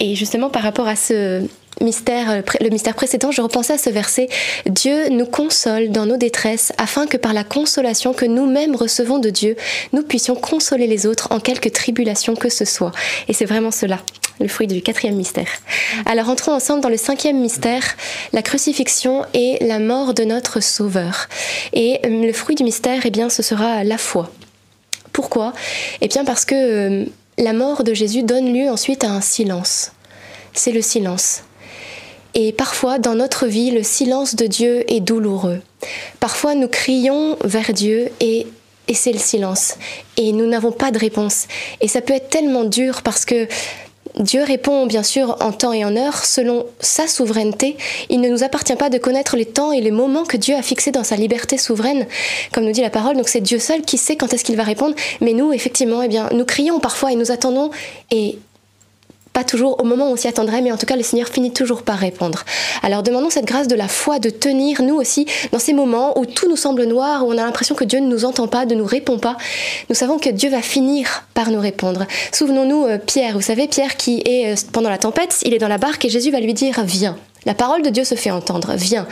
Et 0.00 0.14
justement, 0.14 0.50
par 0.50 0.62
rapport 0.62 0.86
à 0.86 0.96
ce 0.96 1.42
mystère, 1.80 2.30
euh, 2.30 2.42
le 2.60 2.68
mystère 2.70 2.94
précédent, 2.94 3.32
je 3.32 3.42
repensais 3.42 3.74
à 3.74 3.78
ce 3.78 3.90
verset. 3.90 4.28
Dieu 4.66 5.08
nous 5.08 5.26
console 5.26 5.90
dans 5.90 6.06
nos 6.06 6.16
détresses 6.16 6.72
afin 6.78 7.06
que 7.06 7.16
par 7.16 7.32
la 7.32 7.44
consolation 7.44 8.12
que 8.12 8.24
nous-mêmes 8.24 8.76
recevons 8.76 9.18
de 9.18 9.30
Dieu, 9.30 9.56
nous 9.92 10.02
puissions 10.02 10.36
consoler 10.36 10.86
les 10.86 11.06
autres 11.06 11.28
en 11.30 11.40
quelque 11.40 11.68
tribulation 11.68 12.36
que 12.36 12.48
ce 12.48 12.64
soit. 12.64 12.92
Et 13.26 13.32
c'est 13.32 13.46
vraiment 13.46 13.72
cela, 13.72 13.98
le 14.40 14.48
fruit 14.48 14.68
du 14.68 14.80
quatrième 14.80 15.16
mystère. 15.16 15.48
Alors 16.06 16.28
entrons 16.28 16.52
ensemble 16.52 16.82
dans 16.82 16.88
le 16.88 16.96
cinquième 16.96 17.40
mystère, 17.40 17.96
la 18.32 18.42
crucifixion 18.42 19.24
et 19.34 19.58
la 19.60 19.80
mort 19.80 20.14
de 20.14 20.22
notre 20.22 20.60
Sauveur. 20.60 21.28
Et 21.72 21.98
euh, 22.06 22.26
le 22.26 22.32
fruit 22.32 22.54
du 22.54 22.62
mystère, 22.62 23.02
eh 23.04 23.10
bien, 23.10 23.28
ce 23.28 23.42
sera 23.42 23.82
la 23.82 23.98
foi. 23.98 24.30
Pourquoi? 25.12 25.52
Eh 26.00 26.08
bien 26.08 26.24
parce 26.24 26.44
que 26.44 26.54
euh, 26.54 27.04
la 27.38 27.52
mort 27.52 27.84
de 27.84 27.94
Jésus 27.94 28.22
donne 28.22 28.52
lieu 28.52 28.70
ensuite 28.70 29.04
à 29.04 29.10
un 29.10 29.20
silence. 29.20 29.92
C'est 30.54 30.72
le 30.72 30.82
silence. 30.82 31.42
Et 32.34 32.52
parfois, 32.52 32.98
dans 32.98 33.14
notre 33.14 33.46
vie, 33.46 33.70
le 33.70 33.82
silence 33.82 34.34
de 34.36 34.46
Dieu 34.46 34.90
est 34.90 35.00
douloureux. 35.00 35.60
Parfois, 36.18 36.54
nous 36.54 36.68
crions 36.68 37.36
vers 37.44 37.72
Dieu 37.72 38.10
et, 38.20 38.46
et 38.88 38.94
c'est 38.94 39.12
le 39.12 39.18
silence. 39.18 39.74
Et 40.16 40.32
nous 40.32 40.46
n'avons 40.46 40.72
pas 40.72 40.90
de 40.90 40.98
réponse. 40.98 41.46
Et 41.80 41.88
ça 41.88 42.00
peut 42.00 42.14
être 42.14 42.30
tellement 42.30 42.64
dur 42.64 43.02
parce 43.02 43.26
que 43.26 43.48
Dieu 44.18 44.42
répond 44.42 44.86
bien 44.86 45.02
sûr 45.02 45.36
en 45.40 45.52
temps 45.52 45.72
et 45.72 45.84
en 45.84 45.96
heure 45.96 46.24
selon 46.24 46.66
sa 46.80 47.06
souveraineté. 47.06 47.76
Il 48.10 48.20
ne 48.20 48.28
nous 48.28 48.44
appartient 48.44 48.76
pas 48.76 48.90
de 48.90 48.98
connaître 48.98 49.36
les 49.36 49.46
temps 49.46 49.72
et 49.72 49.80
les 49.80 49.90
moments 49.90 50.24
que 50.24 50.36
Dieu 50.36 50.54
a 50.54 50.62
fixés 50.62 50.90
dans 50.90 51.04
sa 51.04 51.16
liberté 51.16 51.58
souveraine, 51.58 52.06
comme 52.52 52.64
nous 52.64 52.72
dit 52.72 52.82
la 52.82 52.90
parole. 52.90 53.16
Donc 53.16 53.28
c'est 53.28 53.40
Dieu 53.40 53.58
seul 53.58 53.82
qui 53.82 53.98
sait 53.98 54.16
quand 54.16 54.32
est-ce 54.34 54.44
qu'il 54.44 54.56
va 54.56 54.64
répondre. 54.64 54.94
Mais 55.20 55.32
nous, 55.32 55.52
effectivement, 55.52 56.02
eh 56.02 56.08
bien, 56.08 56.28
nous 56.32 56.44
crions 56.44 56.78
parfois 56.78 57.12
et 57.12 57.16
nous 57.16 57.30
attendons 57.30 57.70
et 58.10 58.38
pas 59.32 59.44
toujours 59.44 59.80
au 59.80 59.84
moment 59.84 60.08
où 60.08 60.12
on 60.12 60.16
s'y 60.16 60.28
attendrait, 60.28 60.60
mais 60.60 60.72
en 60.72 60.76
tout 60.76 60.86
cas, 60.86 60.96
le 60.96 61.02
Seigneur 61.02 61.28
finit 61.28 61.52
toujours 61.52 61.82
par 61.82 61.98
répondre. 61.98 62.44
Alors 62.82 63.02
demandons 63.02 63.30
cette 63.30 63.46
grâce 63.46 63.68
de 63.68 63.74
la 63.74 63.88
foi, 63.88 64.18
de 64.18 64.30
tenir, 64.30 64.82
nous 64.82 64.96
aussi, 64.96 65.26
dans 65.52 65.58
ces 65.58 65.72
moments 65.72 66.18
où 66.18 66.26
tout 66.26 66.48
nous 66.48 66.56
semble 66.56 66.84
noir, 66.84 67.26
où 67.26 67.30
on 67.30 67.38
a 67.38 67.44
l'impression 67.44 67.74
que 67.74 67.84
Dieu 67.84 68.00
ne 68.00 68.08
nous 68.08 68.24
entend 68.24 68.48
pas, 68.48 68.66
ne 68.66 68.74
nous 68.74 68.84
répond 68.84 69.18
pas. 69.18 69.36
Nous 69.88 69.94
savons 69.94 70.18
que 70.18 70.30
Dieu 70.30 70.50
va 70.50 70.60
finir 70.60 71.24
par 71.34 71.50
nous 71.50 71.60
répondre. 71.60 72.06
Souvenons-nous, 72.32 72.86
euh, 72.86 72.98
Pierre, 72.98 73.34
vous 73.34 73.42
savez, 73.42 73.68
Pierre 73.68 73.96
qui 73.96 74.22
est 74.24 74.52
euh, 74.52 74.56
pendant 74.72 74.90
la 74.90 74.98
tempête, 74.98 75.38
il 75.44 75.54
est 75.54 75.58
dans 75.58 75.68
la 75.68 75.78
barque 75.78 76.04
et 76.04 76.08
Jésus 76.08 76.30
va 76.30 76.40
lui 76.40 76.54
dire, 76.54 76.82
viens. 76.84 77.16
La 77.46 77.54
parole 77.54 77.82
de 77.82 77.90
Dieu 77.90 78.04
se 78.04 78.14
fait 78.14 78.30
entendre, 78.30 78.72
viens. 78.76 79.06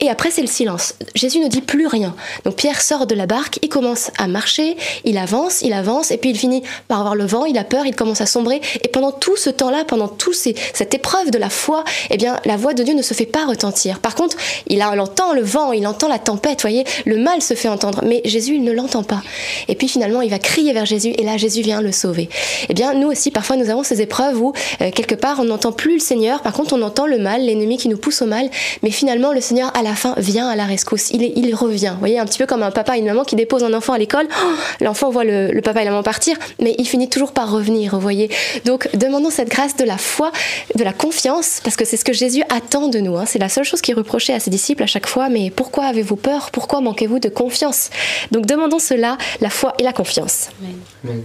Et 0.00 0.08
après, 0.08 0.30
c'est 0.30 0.40
le 0.40 0.46
silence. 0.46 0.94
Jésus 1.14 1.38
ne 1.38 1.48
dit 1.48 1.60
plus 1.60 1.86
rien. 1.86 2.14
Donc 2.44 2.56
Pierre 2.56 2.80
sort 2.80 3.06
de 3.06 3.14
la 3.14 3.26
barque, 3.26 3.58
il 3.62 3.68
commence 3.68 4.10
à 4.18 4.26
marcher, 4.26 4.76
il 5.04 5.18
avance, 5.18 5.62
il 5.62 5.72
avance, 5.72 6.10
et 6.10 6.16
puis 6.16 6.30
il 6.30 6.38
finit 6.38 6.62
par 6.88 7.00
avoir 7.00 7.14
le 7.14 7.24
vent, 7.24 7.44
il 7.44 7.58
a 7.58 7.64
peur, 7.64 7.86
il 7.86 7.94
commence 7.94 8.20
à 8.20 8.26
sombrer. 8.26 8.60
Et 8.82 8.88
pendant 8.88 9.12
tout 9.12 9.36
ce 9.36 9.50
temps-là, 9.50 9.84
pendant 9.84 10.08
toute 10.08 10.34
cette 10.34 10.94
épreuve 10.94 11.30
de 11.30 11.38
la 11.38 11.50
foi, 11.50 11.84
eh 12.10 12.16
bien, 12.16 12.40
la 12.44 12.56
voix 12.56 12.74
de 12.74 12.82
Dieu 12.82 12.94
ne 12.94 13.02
se 13.02 13.14
fait 13.14 13.26
pas 13.26 13.46
retentir. 13.46 14.00
Par 14.00 14.14
contre, 14.14 14.36
il, 14.66 14.82
entend 14.82 15.32
le 15.32 15.42
vent, 15.42 15.72
il 15.72 15.86
entend 15.86 16.08
la 16.08 16.18
tempête, 16.18 16.60
voyez, 16.62 16.84
le 17.04 17.18
mal 17.18 17.42
se 17.42 17.54
fait 17.54 17.68
entendre. 17.68 18.00
Mais 18.04 18.20
Jésus, 18.24 18.56
il 18.56 18.64
ne 18.64 18.72
l'entend 18.72 19.02
pas. 19.02 19.22
Et 19.68 19.74
puis 19.74 19.88
finalement, 19.88 20.22
il 20.22 20.30
va 20.30 20.38
crier 20.38 20.72
vers 20.72 20.86
Jésus, 20.86 21.12
et 21.16 21.22
là, 21.22 21.36
Jésus 21.36 21.62
vient 21.62 21.80
le 21.80 21.92
sauver. 21.92 22.28
Eh 22.68 22.74
bien, 22.74 22.94
nous 22.94 23.08
aussi, 23.08 23.30
parfois, 23.30 23.56
nous 23.56 23.70
avons 23.70 23.82
ces 23.82 24.00
épreuves 24.00 24.40
où, 24.40 24.52
euh, 24.80 24.90
quelque 24.90 25.14
part, 25.14 25.38
on 25.40 25.44
n'entend 25.44 25.72
plus 25.72 25.94
le 25.94 26.00
Seigneur, 26.00 26.42
par 26.42 26.52
contre, 26.52 26.74
on 26.74 26.82
entend 26.82 27.06
le 27.06 27.18
mal, 27.18 27.44
l'ennemi 27.44 27.75
qui 27.76 27.88
nous 27.88 27.96
pousse 27.96 28.22
au 28.22 28.26
mal, 28.26 28.48
mais 28.82 28.90
finalement 28.90 29.32
le 29.32 29.40
Seigneur 29.40 29.70
à 29.76 29.82
la 29.82 29.94
fin 29.94 30.14
vient 30.16 30.48
à 30.48 30.56
la 30.56 30.64
rescousse, 30.64 31.10
il, 31.10 31.22
est, 31.22 31.32
il 31.36 31.54
revient. 31.54 31.92
Vous 31.94 32.00
voyez, 32.00 32.18
un 32.18 32.24
petit 32.24 32.38
peu 32.38 32.46
comme 32.46 32.62
un 32.62 32.70
papa 32.70 32.96
et 32.96 33.00
une 33.00 33.06
maman 33.06 33.24
qui 33.24 33.36
déposent 33.36 33.64
un 33.64 33.74
enfant 33.74 33.92
à 33.92 33.98
l'école, 33.98 34.26
oh, 34.30 34.50
l'enfant 34.80 35.10
voit 35.10 35.24
le, 35.24 35.50
le, 35.52 35.60
papa 35.62 35.82
et 35.82 35.84
la 35.84 35.90
maman 35.90 36.02
partir, 36.02 36.36
mais 36.60 36.74
il 36.78 36.86
finit 36.86 37.08
toujours 37.08 37.32
par 37.32 37.50
revenir, 37.50 37.92
vous 37.92 38.00
voyez. 38.00 38.30
Donc 38.64 38.88
demandons 38.94 39.30
cette 39.30 39.48
grâce 39.48 39.76
de 39.76 39.84
la 39.84 39.98
foi, 39.98 40.32
de 40.74 40.84
la 40.84 40.92
confiance, 40.92 41.60
parce 41.62 41.76
que 41.76 41.84
c'est 41.84 41.96
ce 41.96 42.04
que 42.04 42.12
Jésus 42.12 42.42
attend 42.48 42.88
de 42.88 42.98
nous. 42.98 43.16
Hein. 43.16 43.24
C'est 43.26 43.38
la 43.38 43.48
seule 43.48 43.64
chose 43.64 43.80
qu'il 43.80 43.94
reprochait 43.94 44.34
à 44.34 44.40
ses 44.40 44.50
disciples 44.50 44.82
à 44.82 44.86
chaque 44.86 45.06
fois, 45.06 45.28
mais 45.28 45.50
pourquoi 45.50 45.86
avez-vous 45.86 46.16
peur? 46.16 46.50
Pourquoi 46.50 46.80
manquez-vous 46.80 47.18
de 47.18 47.28
confiance? 47.28 47.90
Donc 48.30 48.46
demandons 48.46 48.78
cela, 48.78 49.18
la 49.40 49.50
foi 49.50 49.74
et 49.78 49.82
la 49.82 49.92
confiance. 49.92 50.48
Amen. 50.60 50.76
Amen. 51.04 51.24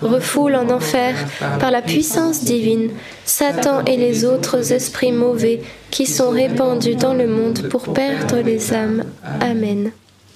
refoule 0.00 0.54
en 0.56 0.68
enfer 0.70 1.14
par 1.60 1.70
la 1.70 1.82
puissance 1.82 2.44
divine 2.44 2.90
Satan 3.24 3.84
et 3.86 3.96
les 3.96 4.24
autres 4.24 4.72
esprits 4.72 5.12
mauvais 5.12 5.60
qui 5.90 6.06
sont 6.06 6.30
répandus 6.30 6.96
dans 6.96 7.14
le 7.14 7.26
monde 7.26 7.68
pour 7.68 7.92
perdre 7.92 8.38
les 8.38 8.72
âmes. 8.72 9.04
Amen. 9.40 9.90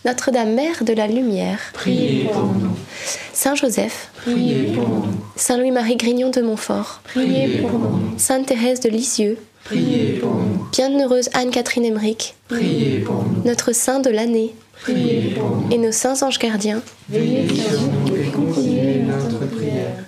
Notre-Dame 0.05 0.55
Mère 0.55 0.85
de 0.85 0.93
la 0.93 1.07
Lumière, 1.09 1.59
Priez 1.75 2.29
pour 2.33 2.45
nous, 2.45 2.71
Saint 3.33 3.57
Joseph, 3.57 4.11
priez 4.23 4.73
pour 4.73 4.89
nous, 4.89 5.07
Saint 5.35 5.59
Louis-Marie 5.59 5.97
Grignon 5.97 6.31
de 6.31 6.41
Montfort, 6.41 7.01
priez 7.05 7.59
pour 7.59 7.73
nous, 7.73 8.01
Sainte 8.17 8.47
Thérèse 8.47 8.79
de 8.81 8.89
Lisieux, 8.89 9.37
priez 9.65 10.19
pour 10.21 10.35
nous, 10.35 10.67
Bienheureuse 10.73 11.29
Anne-Catherine 11.35 11.85
Emmerich, 11.85 12.37
priez 12.49 13.01
pour 13.01 13.25
nous, 13.25 13.43
notre 13.45 13.73
Saint 13.73 13.99
de 13.99 14.09
l'année 14.11 14.55
priez 14.81 15.35
pour 15.37 15.51
nous. 15.51 15.73
et 15.73 15.79
nos 15.79 15.93
saints 15.93 16.23
anges 16.23 16.39
gardiens, 16.39 16.81
Veillez 17.11 17.49
sur 17.49 17.81
nous 17.83 18.17
et. 18.17 18.31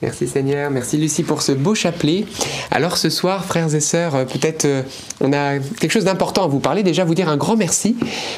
Merci 0.00 0.28
Seigneur, 0.28 0.70
merci 0.70 0.96
Lucie 0.96 1.24
pour 1.24 1.42
ce 1.42 1.50
beau 1.50 1.74
chapelet. 1.74 2.24
Alors 2.70 2.96
ce 2.96 3.10
soir, 3.10 3.44
frères 3.44 3.74
et 3.74 3.80
sœurs, 3.80 4.14
euh, 4.14 4.24
peut-être 4.24 4.64
euh, 4.64 4.82
on 5.20 5.32
a 5.32 5.58
quelque 5.58 5.90
chose 5.90 6.04
d'important 6.04 6.44
à 6.44 6.46
vous 6.46 6.60
parler. 6.60 6.84
Déjà 6.84 7.04
vous 7.04 7.16
dire 7.16 7.28
un 7.28 7.36
grand 7.36 7.56
merci 7.56 7.96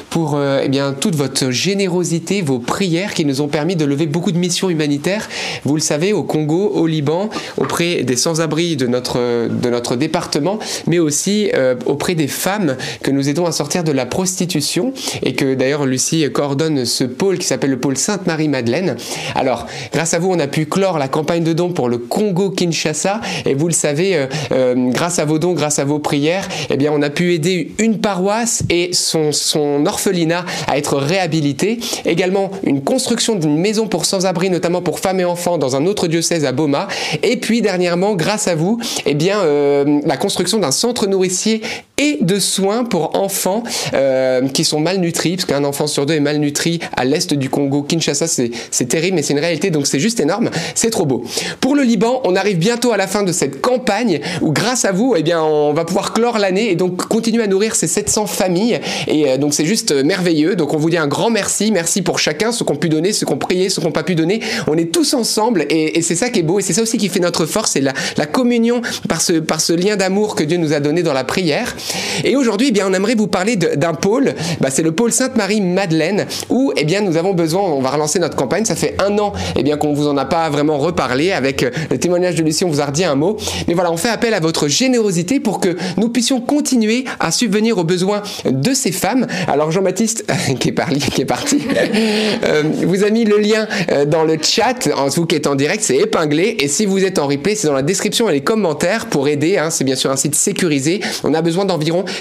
pour 0.09 0.35
euh, 0.35 0.61
eh 0.63 0.69
bien 0.69 0.93
toute 0.93 1.15
votre 1.15 1.51
générosité, 1.51 2.41
vos 2.41 2.57
prières 2.57 3.13
qui 3.13 3.25
nous 3.25 3.41
ont 3.41 3.47
permis 3.47 3.75
de 3.75 3.85
lever 3.85 4.07
beaucoup 4.07 4.31
de 4.31 4.39
missions 4.39 4.71
humanitaires. 4.71 5.29
Vous 5.63 5.75
le 5.75 5.81
savez, 5.81 6.13
au 6.13 6.23
Congo, 6.23 6.71
au 6.73 6.87
Liban, 6.87 7.29
auprès 7.57 8.01
des 8.01 8.15
sans-abri 8.15 8.75
de 8.75 8.87
notre 8.87 9.47
de 9.47 9.69
notre 9.69 9.95
département, 9.95 10.57
mais 10.87 10.97
aussi 10.97 11.51
euh, 11.53 11.75
auprès 11.85 12.15
des 12.15 12.27
femmes 12.27 12.75
que 13.03 13.11
nous 13.11 13.29
aidons 13.29 13.45
à 13.45 13.51
sortir 13.51 13.83
de 13.83 13.91
la 13.91 14.07
prostitution 14.07 14.93
et 15.21 15.35
que 15.35 15.53
d'ailleurs 15.53 15.85
Lucie 15.85 16.25
coordonne 16.33 16.85
ce 16.85 17.03
pôle 17.03 17.37
qui 17.37 17.45
s'appelle 17.45 17.69
le 17.69 17.79
pôle 17.79 17.97
Sainte-Marie-Madeleine. 17.97 18.97
Alors, 19.35 19.67
grâce 19.93 20.15
à 20.15 20.19
vous, 20.19 20.31
on 20.31 20.39
a 20.39 20.47
pu 20.47 20.65
clore 20.65 20.97
la 20.97 21.07
campagne 21.07 21.43
de 21.43 21.50
dons 21.53 21.71
pour 21.71 21.89
le 21.89 21.97
Congo-Kinshasa 21.97 23.21
et 23.45 23.53
vous 23.53 23.67
le 23.67 23.73
savez, 23.73 24.15
euh, 24.15 24.27
euh, 24.51 24.91
grâce 24.91 25.19
à 25.19 25.25
vos 25.25 25.39
dons, 25.39 25.53
grâce 25.53 25.79
à 25.79 25.85
vos 25.85 25.99
prières, 25.99 26.47
eh 26.69 26.77
bien, 26.77 26.91
on 26.93 27.01
a 27.01 27.09
pu 27.09 27.33
aider 27.33 27.71
une 27.79 27.99
paroisse 27.99 28.63
et 28.69 28.89
son, 28.93 29.31
son 29.31 29.85
orphelinat 29.85 30.45
à 30.67 30.77
être 30.77 30.97
réhabilité. 30.97 31.79
Également, 32.05 32.51
une 32.63 32.83
construction 32.83 33.35
d'une 33.35 33.57
maison 33.57 33.87
pour 33.87 34.05
sans-abri, 34.05 34.49
notamment 34.49 34.81
pour 34.81 34.99
femmes 34.99 35.19
et 35.19 35.25
enfants 35.25 35.57
dans 35.57 35.75
un 35.75 35.85
autre 35.85 36.07
diocèse 36.07 36.45
à 36.45 36.51
Boma. 36.51 36.87
Et 37.23 37.37
puis, 37.37 37.61
dernièrement, 37.61 38.15
grâce 38.15 38.47
à 38.47 38.55
vous, 38.55 38.79
eh 39.05 39.13
bien, 39.13 39.39
euh, 39.39 39.99
la 40.05 40.17
construction 40.17 40.59
d'un 40.59 40.71
centre 40.71 41.07
nourricier 41.07 41.61
et 42.01 42.17
de 42.19 42.39
soins 42.39 42.83
pour 42.83 43.15
enfants 43.15 43.63
euh, 43.93 44.47
qui 44.47 44.63
sont 44.63 44.79
malnutris, 44.79 45.35
parce 45.35 45.45
qu'un 45.45 45.63
enfant 45.63 45.85
sur 45.85 46.07
deux 46.07 46.15
est 46.15 46.19
malnutri 46.19 46.79
à 46.97 47.05
l'est 47.05 47.33
du 47.33 47.49
Congo, 47.49 47.83
Kinshasa, 47.83 48.27
c'est 48.27 48.85
terrible, 48.87 49.15
mais 49.15 49.21
c'est 49.21 49.33
une 49.33 49.39
réalité, 49.39 49.69
donc 49.69 49.85
c'est 49.85 49.99
juste 49.99 50.19
énorme, 50.19 50.49
c'est 50.73 50.89
trop 50.89 51.05
beau. 51.05 51.23
Pour 51.59 51.75
le 51.75 51.83
Liban, 51.83 52.21
on 52.23 52.35
arrive 52.35 52.57
bientôt 52.57 52.91
à 52.91 52.97
la 52.97 53.05
fin 53.05 53.21
de 53.21 53.31
cette 53.31 53.61
campagne 53.61 54.19
où 54.41 54.51
grâce 54.51 54.83
à 54.83 54.91
vous, 54.91 55.13
eh 55.15 55.21
bien, 55.21 55.43
on 55.43 55.73
va 55.73 55.85
pouvoir 55.85 56.13
clore 56.13 56.39
l'année 56.39 56.71
et 56.71 56.75
donc 56.75 57.07
continuer 57.07 57.43
à 57.43 57.47
nourrir 57.47 57.75
ces 57.75 57.87
700 57.87 58.25
familles. 58.25 58.79
Et 59.07 59.29
euh, 59.29 59.37
donc 59.37 59.53
c'est 59.53 59.65
juste 59.65 59.91
merveilleux. 59.91 60.55
Donc 60.55 60.73
on 60.73 60.77
vous 60.77 60.89
dit 60.89 60.97
un 60.97 61.07
grand 61.07 61.29
merci, 61.29 61.71
merci 61.71 62.01
pour 62.01 62.17
chacun, 62.17 62.51
ceux 62.51 62.65
qui 62.65 62.71
ont 62.71 62.77
pu 62.77 62.89
donner, 62.89 63.13
ceux 63.13 63.25
qui 63.25 63.33
ont 63.33 63.37
prié, 63.37 63.69
ceux 63.69 63.81
qui 63.81 63.87
n'ont 63.87 63.93
pas 63.93 64.03
pu 64.03 64.15
donner. 64.15 64.41
On 64.67 64.77
est 64.77 64.91
tous 64.91 65.13
ensemble 65.13 65.65
et, 65.69 66.01
c'est 66.01 66.15
ça 66.15 66.29
qui 66.29 66.39
est 66.39 66.43
beau 66.43 66.59
et 66.59 66.63
c'est 66.63 66.73
ça 66.73 66.81
aussi 66.81 66.97
qui 66.97 67.09
fait 67.09 67.19
notre 67.19 67.45
force, 67.45 67.71
c'est 67.71 67.81
la, 67.81 67.93
la, 68.17 68.25
communion 68.25 68.81
par 69.07 69.21
ce, 69.21 69.33
par 69.33 69.61
ce 69.61 69.73
lien 69.73 69.95
d'amour 69.95 70.35
que 70.35 70.43
Dieu 70.43 70.57
nous 70.57 70.73
a 70.73 70.79
donné 70.79 71.03
dans 71.03 71.13
la 71.13 71.23
prière. 71.23 71.75
Et 72.23 72.35
aujourd'hui, 72.35 72.67
eh 72.69 72.71
bien, 72.71 72.87
on 72.87 72.93
aimerait 72.93 73.15
vous 73.15 73.27
parler 73.27 73.55
d'un 73.55 73.93
pôle. 73.93 74.33
Bah, 74.59 74.69
c'est 74.69 74.83
le 74.83 74.91
pôle 74.91 75.11
Sainte-Marie-Madeleine 75.11 76.25
où, 76.49 76.71
eh 76.75 76.83
bien, 76.83 77.01
nous 77.01 77.17
avons 77.17 77.33
besoin. 77.33 77.61
On 77.61 77.81
va 77.81 77.91
relancer 77.91 78.19
notre 78.19 78.35
campagne. 78.35 78.65
Ça 78.65 78.75
fait 78.75 78.95
un 78.99 79.17
an, 79.19 79.33
eh 79.55 79.63
bien, 79.63 79.77
qu'on 79.77 79.93
vous 79.93 80.07
en 80.07 80.17
a 80.17 80.25
pas 80.25 80.49
vraiment 80.49 80.77
reparlé 80.77 81.31
avec 81.31 81.63
euh, 81.63 81.71
le 81.89 81.97
témoignage 81.97 82.35
de 82.35 82.43
Lucie. 82.43 82.65
On 82.65 82.69
vous 82.69 82.81
a 82.81 82.85
redit 82.85 83.03
un 83.03 83.15
mot. 83.15 83.37
Mais 83.67 83.73
voilà, 83.73 83.91
on 83.91 83.97
fait 83.97 84.09
appel 84.09 84.33
à 84.33 84.39
votre 84.39 84.67
générosité 84.67 85.39
pour 85.39 85.59
que 85.59 85.75
nous 85.97 86.09
puissions 86.09 86.41
continuer 86.41 87.05
à 87.19 87.31
subvenir 87.31 87.77
aux 87.77 87.83
besoins 87.83 88.21
de 88.45 88.73
ces 88.73 88.91
femmes. 88.91 89.27
Alors 89.47 89.71
Jean-Baptiste, 89.71 90.25
qui 90.59 90.69
est, 90.69 90.73
parli, 90.73 90.99
qui 90.99 91.21
est 91.21 91.25
parti, 91.25 91.61
vous 92.83 93.03
a 93.03 93.09
mis 93.09 93.25
le 93.25 93.37
lien 93.37 93.67
euh, 93.91 94.05
dans 94.05 94.23
le 94.23 94.37
chat. 94.41 94.89
Vous 95.15 95.25
qui 95.25 95.35
êtes 95.35 95.47
en 95.47 95.55
direct, 95.55 95.83
c'est 95.83 95.97
épinglé. 95.97 96.57
Et 96.59 96.67
si 96.67 96.85
vous 96.85 97.03
êtes 97.03 97.19
en 97.19 97.27
replay, 97.27 97.55
c'est 97.55 97.67
dans 97.67 97.73
la 97.73 97.81
description 97.81 98.29
et 98.29 98.33
les 98.33 98.41
commentaires 98.41 99.07
pour 99.07 99.27
aider. 99.27 99.57
Hein. 99.57 99.69
C'est 99.69 99.83
bien 99.83 99.95
sûr 99.95 100.11
un 100.11 100.15
site 100.15 100.35
sécurisé. 100.35 101.01
On 101.23 101.33
a 101.33 101.41
besoin 101.41 101.65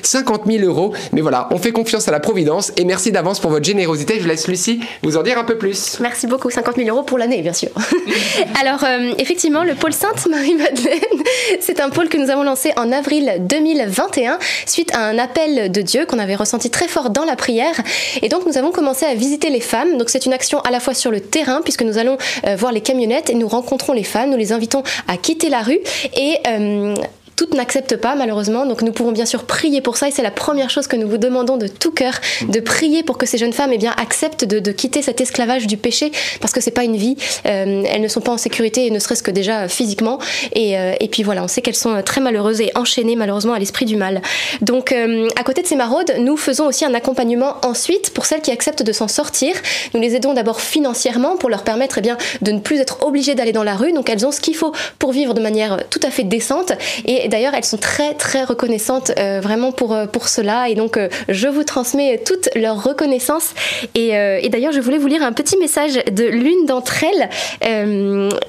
50 0.03 0.43
000 0.47 0.65
euros. 0.65 0.93
Mais 1.13 1.21
voilà, 1.21 1.49
on 1.51 1.59
fait 1.59 1.73
confiance 1.73 2.09
à 2.09 2.11
la 2.11 2.21
Providence. 2.21 2.73
Et 2.77 2.85
merci 2.85 3.13
d'avance 3.13 3.41
pour 3.41 3.51
votre 3.51 3.65
générosité. 3.65 4.21
Je 4.21 4.29
laisse 4.29 4.49
Lucie 4.49 4.81
vous 5.03 5.17
en 5.17 5.23
dire 5.23 5.39
un 5.39 5.45
peu 5.45 5.59
plus. 5.59 5.99
Merci 6.01 6.27
beaucoup. 6.27 6.51
50 6.51 6.77
000 6.77 6.89
euros 6.89 7.03
pour 7.03 7.19
l'année, 7.19 7.43
bien 7.43 7.53
sûr. 7.53 7.71
Alors, 8.61 8.85
euh, 8.85 9.13
effectivement, 9.19 9.65
le 9.65 9.75
pôle 9.75 9.93
Sainte-Marie-Madeleine, 9.93 11.01
c'est 11.61 11.81
un 11.81 11.91
pôle 11.91 12.09
que 12.09 12.17
nous 12.17 12.31
avons 12.31 12.43
lancé 12.43 12.73
en 12.77 12.93
avril 12.93 13.37
2021 13.41 14.39
suite 14.67 14.93
à 14.95 15.01
un 15.01 15.19
appel 15.19 15.71
de 15.71 15.83
Dieu 15.83 16.07
qu'on 16.07 16.19
avait 16.19 16.35
ressenti 16.35 16.71
très 16.71 16.89
fort 16.89 17.11
dans 17.11 17.25
la 17.25 17.37
prière. 17.37 17.75
Et 18.23 18.29
donc, 18.29 18.47
nous 18.47 18.59
avons 18.59 18.71
commencé 18.71 19.07
à 19.07 19.15
visiter 19.15 19.51
les 19.51 19.61
femmes. 19.61 19.99
Donc, 19.99 20.11
c'est 20.11 20.27
une 20.27 20.33
action 20.33 20.61
à 20.61 20.71
la 20.71 20.81
fois 20.81 20.95
sur 20.95 21.11
le 21.11 21.21
terrain, 21.21 21.61
puisque 21.63 21.83
nous 21.83 21.99
allons 21.99 22.19
euh, 22.47 22.57
voir 22.57 22.73
les 22.73 22.81
camionnettes 22.81 23.31
et 23.31 23.35
nous 23.35 23.49
rencontrons 23.49 23.93
les 23.93 24.05
femmes. 24.05 24.31
Nous 24.31 24.37
les 24.37 24.53
invitons 24.53 24.83
à 25.09 25.17
quitter 25.17 25.49
la 25.49 25.63
rue 25.63 25.81
et 26.17 26.37
euh, 26.49 26.95
toutes 27.41 27.55
n'acceptent 27.55 27.97
pas 27.97 28.17
malheureusement. 28.17 28.67
Donc 28.67 28.83
nous 28.83 28.93
pouvons 28.93 29.13
bien 29.13 29.25
sûr 29.25 29.45
prier 29.45 29.81
pour 29.81 29.97
ça 29.97 30.09
et 30.09 30.11
c'est 30.11 30.21
la 30.21 30.31
première 30.31 30.69
chose 30.69 30.87
que 30.87 30.97
nous 30.97 31.09
vous 31.09 31.17
demandons 31.17 31.57
de 31.57 31.69
tout 31.69 31.91
cœur, 31.91 32.13
de 32.47 32.61
prier 32.61 33.03
pour 33.03 33.17
que 33.17 33.25
ces 33.25 33.39
jeunes 33.39 33.55
femmes 33.55 33.71
eh 33.73 33.79
bien, 33.79 33.95
acceptent 33.97 34.45
de, 34.45 34.73
quitter 34.73 35.01
cet 35.01 35.23
esclavage 35.23 35.67
du 35.67 35.79
péché 35.79 36.13
parce 36.43 36.53
que 36.53 36.61
c'est 36.61 36.71
pas 36.71 36.85
une 36.85 36.99
vie. 36.99 37.17
Euh, 37.47 37.83
elles 37.89 38.03
ne 38.03 38.09
sont 38.09 38.21
pas 38.21 38.33
en 38.33 38.37
sécurité, 38.37 38.91
ne 38.91 38.99
serait-ce 38.99 39.23
que 39.23 39.31
déjà 39.31 39.69
physiquement. 39.69 40.19
Et, 40.53 40.79
euh, 40.79 40.93
et 41.01 41.09
puis 41.09 41.23
voilà, 41.23 41.43
on 41.43 41.49
sait 41.49 41.63
qu'elles 41.63 41.77
sont 41.77 42.03
très 42.03 42.21
malheureuses 42.21 42.61
et 42.61 42.73
enchaînées 42.75 43.17
malheureusement 43.17 43.55
à 43.55 43.59
l'esprit 43.59 43.87
du 43.87 43.97
mal. 43.97 44.21
Donc 44.61 44.93
euh, 44.93 45.27
à 45.35 45.43
côté 45.43 45.63
de 45.63 45.67
ces 45.67 45.77
maraudes, 45.77 46.13
nous 46.19 46.37
faisons 46.37 46.67
aussi 46.67 46.85
un 46.85 46.93
accompagnement 46.93 47.57
ensuite 47.65 48.11
pour 48.11 48.27
celles 48.27 48.43
qui 48.43 48.51
acceptent 48.51 48.83
de 48.83 48.93
s'en 48.93 49.09
sortir. 49.09 49.55
Nous 49.95 50.01
les 50.03 50.15
aidons 50.15 50.35
d'abord 50.35 50.61
financièrement 50.61 51.39
pour 51.39 51.49
leur 51.49 51.65
permettre 51.65 51.97
eh 51.97 52.03
bien, 52.03 52.19
de 52.43 52.53
ne 52.53 52.61
plus 52.61 52.81
être 52.81 53.03
obligées 53.07 53.35
d'aller 53.35 53.53
dans 53.53 53.65
la 53.65 53.77
rue. 53.77 53.93
Donc 53.93 54.11
elles 54.11 54.27
ont 54.27 54.31
ce 54.31 54.43
qu'il 54.43 54.57
faut 54.57 54.75
pour 54.99 55.13
vivre 55.13 55.33
de 55.33 55.41
manière 55.41 55.79
tout 55.89 56.01
à 56.03 56.11
fait 56.11 56.25
décente. 56.25 56.73
Et 57.07 57.30
d'ailleurs, 57.31 57.55
elles 57.55 57.65
sont 57.65 57.79
très 57.79 58.15
très 58.15 58.45
reconnaissantes 58.45 59.13
euh, 59.19 59.41
vraiment 59.41 59.73
pour, 59.73 59.95
euh, 59.95 60.07
pour 60.07 60.29
cela. 60.29 60.69
Et 60.69 60.75
donc, 60.75 60.99
euh, 60.99 61.09
je 61.29 61.49
vous 61.49 61.65
transmets 61.65 62.19
toute 62.19 62.51
leur 62.55 62.83
reconnaissance. 62.83 63.55
Et, 63.95 64.11
et 64.11 64.49
d'ailleurs, 64.49 64.73
je 64.73 64.81
voulais 64.81 64.99
vous 64.99 65.07
lire 65.07 65.23
un 65.23 65.33
petit 65.33 65.57
message 65.57 65.95
de 66.11 66.25
l'une 66.25 66.67
d'entre 66.67 67.05
elles. 67.05 67.29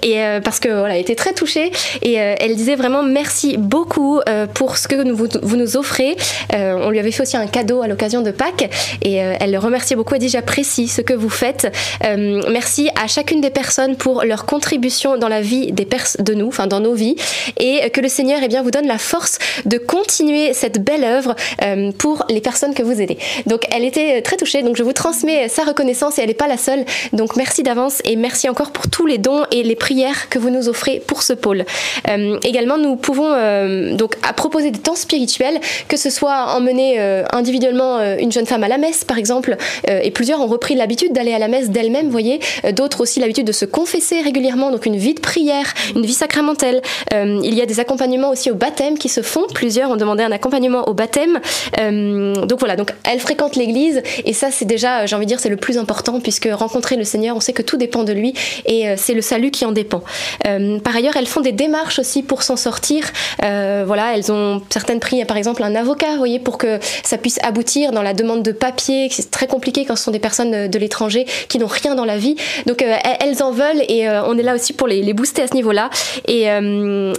et 0.03 0.39
parce 0.43 0.59
que 0.59 0.69
voilà, 0.69 0.97
était 0.97 1.15
très 1.15 1.33
touchée. 1.33 1.71
Et 2.01 2.13
elle 2.13 2.55
disait 2.55 2.75
vraiment 2.75 3.03
merci 3.03 3.57
beaucoup 3.57 4.19
pour 4.53 4.77
ce 4.77 4.87
que 4.87 5.11
vous, 5.11 5.27
vous 5.41 5.55
nous 5.55 5.77
offrez. 5.77 6.15
on 6.53 6.89
lui 6.89 6.99
avait 6.99 7.11
fait 7.11 7.23
aussi 7.23 7.37
un 7.37 7.47
cadeau 7.47 7.81
à 7.81 7.87
l'occasion 7.87 8.21
de 8.21 8.31
Pâques. 8.31 8.69
Et 9.03 9.15
elle 9.15 9.51
le 9.51 9.59
remerciait 9.59 9.95
beaucoup. 9.95 10.15
Elle 10.15 10.21
dit 10.21 10.29
J'apprécie 10.29 10.87
ce 10.87 11.01
que 11.01 11.13
vous 11.13 11.29
faites. 11.29 11.71
merci 12.03 12.89
à 13.01 13.07
chacune 13.07 13.41
des 13.41 13.51
personnes 13.51 13.95
pour 13.95 14.23
leur 14.23 14.45
contribution 14.45 15.17
dans 15.17 15.29
la 15.29 15.41
vie 15.41 15.71
des 15.71 15.87
de 16.19 16.33
nous, 16.33 16.47
enfin 16.47 16.67
dans 16.67 16.79
nos 16.79 16.93
vies. 16.93 17.15
Et 17.59 17.89
que 17.91 18.01
le 18.01 18.07
Seigneur 18.07 18.39
eh 18.41 18.47
bien, 18.47 18.63
vous 18.63 18.70
donne 18.71 18.87
la 18.87 18.97
force 18.97 19.37
de 19.65 19.77
continuer 19.77 20.53
cette 20.53 20.83
belle 20.83 21.03
œuvre 21.03 21.35
euh, 21.61 21.91
pour 21.91 22.25
les 22.29 22.41
personnes 22.41 22.73
que 22.73 22.83
vous 22.83 23.01
aidez. 23.01 23.17
Donc 23.45 23.65
elle 23.71 23.85
était 23.85 24.21
très 24.21 24.37
touchée, 24.37 24.63
donc 24.63 24.75
je 24.75 24.83
vous 24.83 24.93
transmets 24.93 25.49
sa 25.49 25.63
reconnaissance 25.63 26.17
et 26.17 26.21
elle 26.21 26.29
n'est 26.29 26.33
pas 26.33 26.47
la 26.47 26.57
seule. 26.57 26.85
Donc 27.13 27.35
merci 27.35 27.63
d'avance 27.63 28.01
et 28.05 28.15
merci 28.15 28.49
encore 28.49 28.71
pour 28.71 28.89
tous 28.89 29.05
les 29.05 29.17
dons 29.17 29.43
et 29.51 29.63
les 29.63 29.75
prières 29.75 30.29
que 30.29 30.39
vous 30.39 30.49
nous 30.49 30.69
offrez 30.69 31.01
pour 31.05 31.23
ce 31.23 31.33
pôle. 31.33 31.65
Euh, 32.09 32.39
également, 32.43 32.77
nous 32.77 32.95
pouvons 32.95 33.31
euh, 33.31 33.95
donc 33.95 34.15
à 34.27 34.33
proposer 34.33 34.71
des 34.71 34.79
temps 34.79 34.95
spirituels, 34.95 35.59
que 35.87 35.97
ce 35.97 36.09
soit 36.09 36.55
emmener 36.55 36.99
individuellement 37.31 37.99
une 38.17 38.31
jeune 38.31 38.45
femme 38.45 38.63
à 38.63 38.67
la 38.67 38.77
messe 38.77 39.03
par 39.03 39.17
exemple, 39.17 39.57
et 39.87 40.11
plusieurs 40.11 40.39
ont 40.39 40.47
repris 40.47 40.75
l'habitude 40.75 41.13
d'aller 41.13 41.33
à 41.33 41.39
la 41.39 41.47
messe 41.47 41.69
d'elles-mêmes, 41.69 42.09
voyez, 42.09 42.39
d'autres 42.73 43.01
aussi 43.01 43.19
l'habitude 43.19 43.45
de 43.45 43.51
se 43.51 43.65
confesser 43.65 44.21
régulièrement, 44.21 44.71
donc 44.71 44.85
une 44.85 44.95
vie 44.95 45.13
de 45.13 45.19
prière, 45.19 45.73
une 45.95 46.05
vie 46.05 46.13
sacramentelle. 46.13 46.81
il 47.11 47.53
y 47.53 47.61
a 47.61 47.65
des 47.65 47.79
accompagnements 47.79 48.29
aussi 48.29 48.51
au 48.51 48.55
baptême 48.61 48.97
qui 48.97 49.09
se 49.09 49.21
font. 49.21 49.45
Plusieurs 49.53 49.89
ont 49.89 49.97
demandé 49.97 50.23
un 50.23 50.31
accompagnement 50.31 50.87
au 50.87 50.93
baptême. 50.93 51.39
Euh, 51.79 52.33
donc 52.45 52.59
voilà, 52.59 52.75
donc 52.75 52.93
elles 53.03 53.19
fréquentent 53.19 53.55
l'église 53.55 54.01
et 54.23 54.33
ça 54.33 54.51
c'est 54.51 54.65
déjà, 54.65 55.05
j'ai 55.07 55.15
envie 55.15 55.25
de 55.25 55.29
dire, 55.29 55.39
c'est 55.39 55.49
le 55.49 55.57
plus 55.57 55.77
important 55.77 56.19
puisque 56.19 56.47
rencontrer 56.51 56.95
le 56.95 57.03
Seigneur, 57.03 57.35
on 57.35 57.39
sait 57.39 57.53
que 57.53 57.63
tout 57.63 57.77
dépend 57.77 58.03
de 58.03 58.13
lui 58.13 58.33
et 58.65 58.87
euh, 58.87 58.95
c'est 58.97 59.15
le 59.15 59.21
salut 59.21 59.51
qui 59.51 59.65
en 59.65 59.71
dépend. 59.71 60.03
Euh, 60.47 60.79
par 60.79 60.95
ailleurs, 60.95 61.17
elles 61.17 61.27
font 61.27 61.41
des 61.41 61.51
démarches 61.51 61.99
aussi 61.99 62.21
pour 62.21 62.43
s'en 62.43 62.55
sortir. 62.55 63.03
voilà, 63.41 64.15
elles 64.15 64.31
ont 64.31 64.61
certaines 64.69 64.99
pris 64.99 65.25
par 65.25 65.37
exemple 65.37 65.63
un 65.63 65.75
avocat, 65.75 66.11
vous 66.11 66.17
voyez, 66.17 66.39
pour 66.39 66.57
que 66.57 66.79
ça 67.03 67.17
puisse 67.17 67.39
aboutir 67.43 67.91
dans 67.91 68.03
la 68.03 68.13
demande 68.13 68.43
de 68.43 68.51
papier. 68.51 69.07
C'est 69.09 69.31
très 69.31 69.47
compliqué 69.47 69.85
quand 69.85 69.95
ce 69.95 70.03
sont 70.03 70.11
des 70.11 70.19
personnes 70.19 70.67
de 70.67 70.79
l'étranger 70.79 71.25
qui 71.49 71.57
n'ont 71.57 71.67
rien 71.67 71.95
dans 71.95 72.05
la 72.05 72.17
vie. 72.17 72.35
Donc 72.67 72.83
elles 72.83 73.41
en 73.41 73.51
veulent 73.51 73.81
et 73.89 74.07
on 74.09 74.37
est 74.37 74.43
là 74.43 74.53
aussi 74.53 74.73
pour 74.73 74.87
les, 74.87 75.01
les 75.01 75.13
booster 75.13 75.41
à 75.41 75.47
ce 75.47 75.55
niveau-là. 75.55 75.89
Et, 76.27 76.43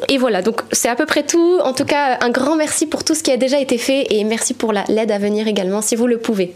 et 0.09 0.19
voilà, 0.19 0.43
donc 0.43 0.63
c'est 0.71 0.89
à 0.89 0.95
peu 0.95 1.07
près 1.07 1.25
tout. 1.25 1.32
En 1.39 1.73
tout 1.73 1.85
cas, 1.85 2.19
un 2.21 2.31
grand 2.31 2.57
merci 2.57 2.87
pour 2.87 3.05
tout 3.05 3.15
ce 3.15 3.23
qui 3.23 3.31
a 3.31 3.37
déjà 3.37 3.59
été 3.59 3.79
fait 3.79 4.07
et 4.11 4.25
merci 4.25 4.55
pour 4.55 4.73
l'aide 4.73 5.11
à 5.11 5.19
venir 5.19 5.47
également 5.49 5.81
si 5.81 5.97
vous 5.97 6.07
le 6.07 6.19
pouvez. 6.19 6.55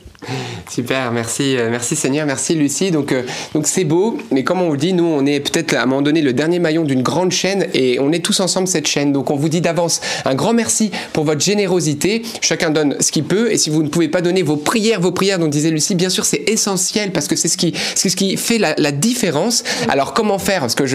Super, 0.68 1.12
merci, 1.12 1.56
euh, 1.56 1.68
merci 1.70 1.94
Seigneur, 1.94 2.26
merci 2.26 2.54
Lucie. 2.54 2.90
Donc, 2.90 3.12
euh, 3.12 3.22
donc 3.54 3.66
c'est 3.66 3.84
beau, 3.84 4.18
mais 4.32 4.42
comme 4.42 4.60
on 4.60 4.68
vous 4.68 4.76
dit, 4.76 4.92
nous, 4.92 5.04
on 5.04 5.24
est 5.24 5.40
peut-être 5.40 5.74
à 5.74 5.82
un 5.82 5.86
moment 5.86 6.02
donné 6.02 6.22
le 6.22 6.32
dernier 6.32 6.58
maillon 6.58 6.82
d'une 6.84 7.02
grande 7.02 7.30
chaîne 7.30 7.66
et 7.72 8.00
on 8.00 8.12
est 8.12 8.24
tous 8.24 8.40
ensemble 8.40 8.66
cette 8.66 8.86
chaîne. 8.86 9.12
Donc, 9.12 9.30
on 9.30 9.36
vous 9.36 9.48
dit 9.48 9.60
d'avance 9.60 10.00
un 10.24 10.34
grand 10.34 10.52
merci 10.52 10.90
pour 11.12 11.24
votre 11.24 11.40
générosité. 11.40 12.22
Chacun 12.40 12.70
donne 12.70 12.96
ce 13.00 13.12
qu'il 13.12 13.24
peut 13.24 13.52
et 13.52 13.58
si 13.58 13.70
vous 13.70 13.82
ne 13.82 13.88
pouvez 13.88 14.08
pas 14.08 14.22
donner 14.22 14.42
vos 14.42 14.56
prières, 14.56 15.00
vos 15.00 15.12
prières, 15.12 15.38
dont 15.38 15.48
disait 15.48 15.70
Lucie, 15.70 15.94
bien 15.94 16.10
sûr, 16.10 16.24
c'est 16.24 16.48
essentiel 16.48 17.12
parce 17.12 17.28
que 17.28 17.36
c'est 17.36 17.48
ce 17.48 17.56
qui, 17.56 17.72
c'est 17.94 18.08
ce 18.08 18.16
qui 18.16 18.36
fait 18.36 18.58
la, 18.58 18.74
différence. 18.92 19.62
Alors, 19.88 20.14
comment 20.14 20.38
faire? 20.38 20.60
Parce 20.60 20.74
que 20.74 20.86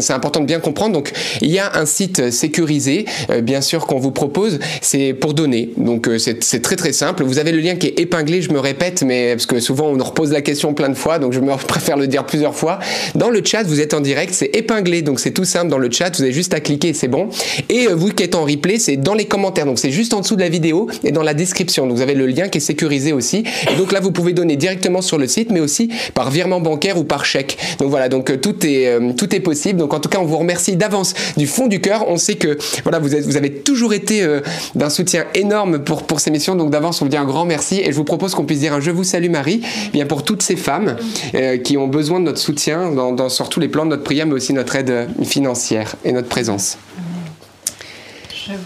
c'est 0.00 0.12
important 0.12 0.40
de 0.40 0.46
bien 0.46 0.60
comprendre. 0.60 0.92
Donc, 0.92 1.12
il 1.40 1.50
y 1.50 1.58
a 1.58 1.76
un 1.76 1.86
site 1.86 2.30
sécurisé, 2.30 3.04
euh, 3.30 3.40
bien 3.40 3.60
sûr, 3.60 3.86
qu'on 3.86 3.98
vous 3.98 4.12
propose. 4.12 4.58
C'est 4.80 5.12
pour 5.12 5.34
donner. 5.34 5.70
Donc, 5.76 6.08
c'est, 6.18 6.42
c'est 6.44 6.60
très 6.60 6.76
très 6.76 6.92
simple. 6.92 7.24
Vous 7.24 7.38
avez 7.38 7.52
le 7.52 7.58
lien 7.58 7.74
qui 7.74 7.88
est 7.88 7.98
épinglé. 7.98 8.42
Je 8.42 8.51
me 8.52 8.60
répète, 8.60 9.02
mais 9.02 9.32
parce 9.32 9.46
que 9.46 9.60
souvent 9.60 9.88
on 9.88 10.02
repose 10.02 10.30
la 10.30 10.42
question 10.42 10.74
plein 10.74 10.88
de 10.88 10.94
fois, 10.94 11.18
donc 11.18 11.32
je 11.32 11.40
me 11.40 11.52
préfère 11.66 11.96
le 11.96 12.06
dire 12.06 12.24
plusieurs 12.24 12.54
fois. 12.54 12.78
Dans 13.14 13.30
le 13.30 13.42
chat, 13.44 13.64
vous 13.64 13.80
êtes 13.80 13.94
en 13.94 14.00
direct, 14.00 14.32
c'est 14.34 14.54
épinglé, 14.54 15.02
donc 15.02 15.20
c'est 15.20 15.32
tout 15.32 15.44
simple 15.44 15.68
dans 15.68 15.78
le 15.78 15.90
chat, 15.90 16.16
vous 16.16 16.22
avez 16.22 16.32
juste 16.32 16.54
à 16.54 16.60
cliquer, 16.60 16.92
c'est 16.92 17.08
bon. 17.08 17.28
Et 17.68 17.88
euh, 17.88 17.94
vous 17.94 18.10
qui 18.10 18.22
êtes 18.22 18.34
en 18.34 18.44
replay, 18.44 18.78
c'est 18.78 18.96
dans 18.96 19.14
les 19.14 19.24
commentaires, 19.24 19.66
donc 19.66 19.78
c'est 19.78 19.90
juste 19.90 20.14
en 20.14 20.20
dessous 20.20 20.36
de 20.36 20.40
la 20.40 20.48
vidéo 20.48 20.88
et 21.04 21.12
dans 21.12 21.22
la 21.22 21.34
description. 21.34 21.86
Donc 21.86 21.96
vous 21.96 22.02
avez 22.02 22.14
le 22.14 22.26
lien 22.26 22.48
qui 22.48 22.58
est 22.58 22.62
sécurisé 22.62 23.12
aussi. 23.12 23.44
Et 23.70 23.76
donc 23.76 23.92
là, 23.92 24.00
vous 24.00 24.12
pouvez 24.12 24.32
donner 24.32 24.56
directement 24.56 25.02
sur 25.02 25.18
le 25.18 25.26
site, 25.26 25.50
mais 25.50 25.60
aussi 25.60 25.90
par 26.14 26.30
virement 26.30 26.60
bancaire 26.60 26.98
ou 26.98 27.04
par 27.04 27.24
chèque. 27.24 27.58
Donc 27.78 27.90
voilà, 27.90 28.08
donc 28.08 28.30
euh, 28.30 28.36
tout 28.36 28.66
est 28.66 28.86
euh, 28.86 29.12
tout 29.16 29.34
est 29.34 29.40
possible. 29.40 29.78
Donc 29.78 29.94
en 29.94 30.00
tout 30.00 30.08
cas, 30.08 30.18
on 30.20 30.24
vous 30.24 30.38
remercie 30.38 30.76
d'avance 30.76 31.14
du 31.36 31.46
fond 31.46 31.66
du 31.66 31.80
cœur. 31.80 32.04
On 32.08 32.16
sait 32.16 32.34
que 32.34 32.58
voilà, 32.82 32.98
vous 32.98 33.14
êtes, 33.14 33.24
vous 33.24 33.36
avez 33.36 33.50
toujours 33.50 33.94
été 33.94 34.26
d'un 34.74 34.90
soutien 34.90 35.24
énorme 35.34 35.78
pour 35.80 36.04
pour 36.04 36.20
ces 36.20 36.30
missions. 36.30 36.54
Donc 36.54 36.70
d'avance, 36.70 37.00
on 37.02 37.06
vous 37.06 37.10
dit 37.10 37.16
un 37.16 37.24
grand 37.24 37.44
merci 37.44 37.80
et 37.80 37.86
je 37.86 37.96
vous 37.96 38.04
propose 38.04 38.34
qu'on 38.34 38.41
puisse 38.44 38.60
dire 38.60 38.74
un 38.74 38.80
Je 38.80 38.90
vous 38.90 39.04
salue 39.04 39.30
Marie, 39.30 39.62
eh 39.88 39.90
bien 39.90 40.06
pour 40.06 40.24
toutes 40.24 40.42
ces 40.42 40.56
femmes 40.56 40.96
euh, 41.34 41.58
qui 41.58 41.76
ont 41.76 41.88
besoin 41.88 42.20
de 42.20 42.24
notre 42.24 42.38
soutien 42.38 42.90
dans, 42.92 43.12
dans, 43.12 43.28
les 43.58 43.68
plans 43.68 43.84
de 43.84 43.90
notre 43.90 44.04
prière, 44.04 44.26
mais 44.26 44.34
aussi 44.34 44.52
notre 44.52 44.76
aide 44.76 45.08
financière 45.24 45.94
et 46.04 46.12
notre 46.12 46.28
présence. 46.28 46.78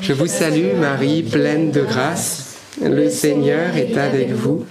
Je 0.00 0.12
vous 0.12 0.26
salue 0.26 0.74
Marie, 0.78 1.22
pleine 1.22 1.70
de 1.70 1.82
grâce. 1.82 2.56
Le 2.82 3.10
Seigneur 3.10 3.76
est 3.76 3.96
avec 3.96 4.30
vous. 4.32 4.64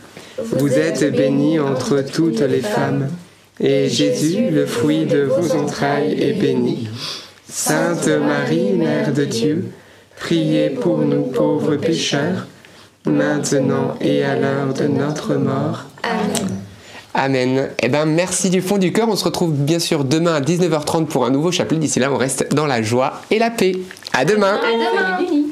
Vous 0.51 0.73
êtes 0.73 1.15
bénie 1.15 1.59
entre 1.59 2.01
toutes 2.01 2.41
les 2.41 2.61
femmes. 2.61 3.09
Et 3.59 3.87
Jésus, 3.87 4.49
le 4.51 4.65
fruit 4.65 5.05
de 5.05 5.21
vos 5.21 5.55
entrailles, 5.55 6.21
est 6.21 6.33
béni. 6.33 6.89
Sainte 7.47 8.07
Marie, 8.07 8.73
Mère 8.73 9.13
de 9.13 9.23
Dieu, 9.23 9.71
priez 10.19 10.71
pour 10.71 10.97
nous 10.99 11.23
pauvres 11.23 11.77
pécheurs 11.77 12.47
maintenant 13.05 13.95
et 14.01 14.23
à 14.23 14.35
l'heure 14.35 14.73
de 14.73 14.87
notre 14.87 15.35
mort. 15.35 15.85
Amen. 16.03 16.61
Amen. 17.13 17.69
Eh 17.81 17.87
ben, 17.87 18.05
merci 18.05 18.49
du 18.49 18.61
fond 18.61 18.77
du 18.77 18.91
cœur. 18.91 19.07
On 19.07 19.15
se 19.15 19.23
retrouve 19.23 19.53
bien 19.53 19.79
sûr 19.79 20.03
demain 20.03 20.35
à 20.35 20.41
19h30 20.41 21.05
pour 21.05 21.25
un 21.25 21.29
nouveau 21.29 21.51
chapelet. 21.51 21.79
D'ici 21.79 21.99
là, 21.99 22.11
on 22.11 22.17
reste 22.17 22.53
dans 22.53 22.65
la 22.65 22.81
joie 22.81 23.21
et 23.31 23.39
la 23.39 23.49
paix. 23.49 23.73
À 24.11 24.25
demain. 24.25 24.59
À 24.59 25.23
demain. 25.23 25.45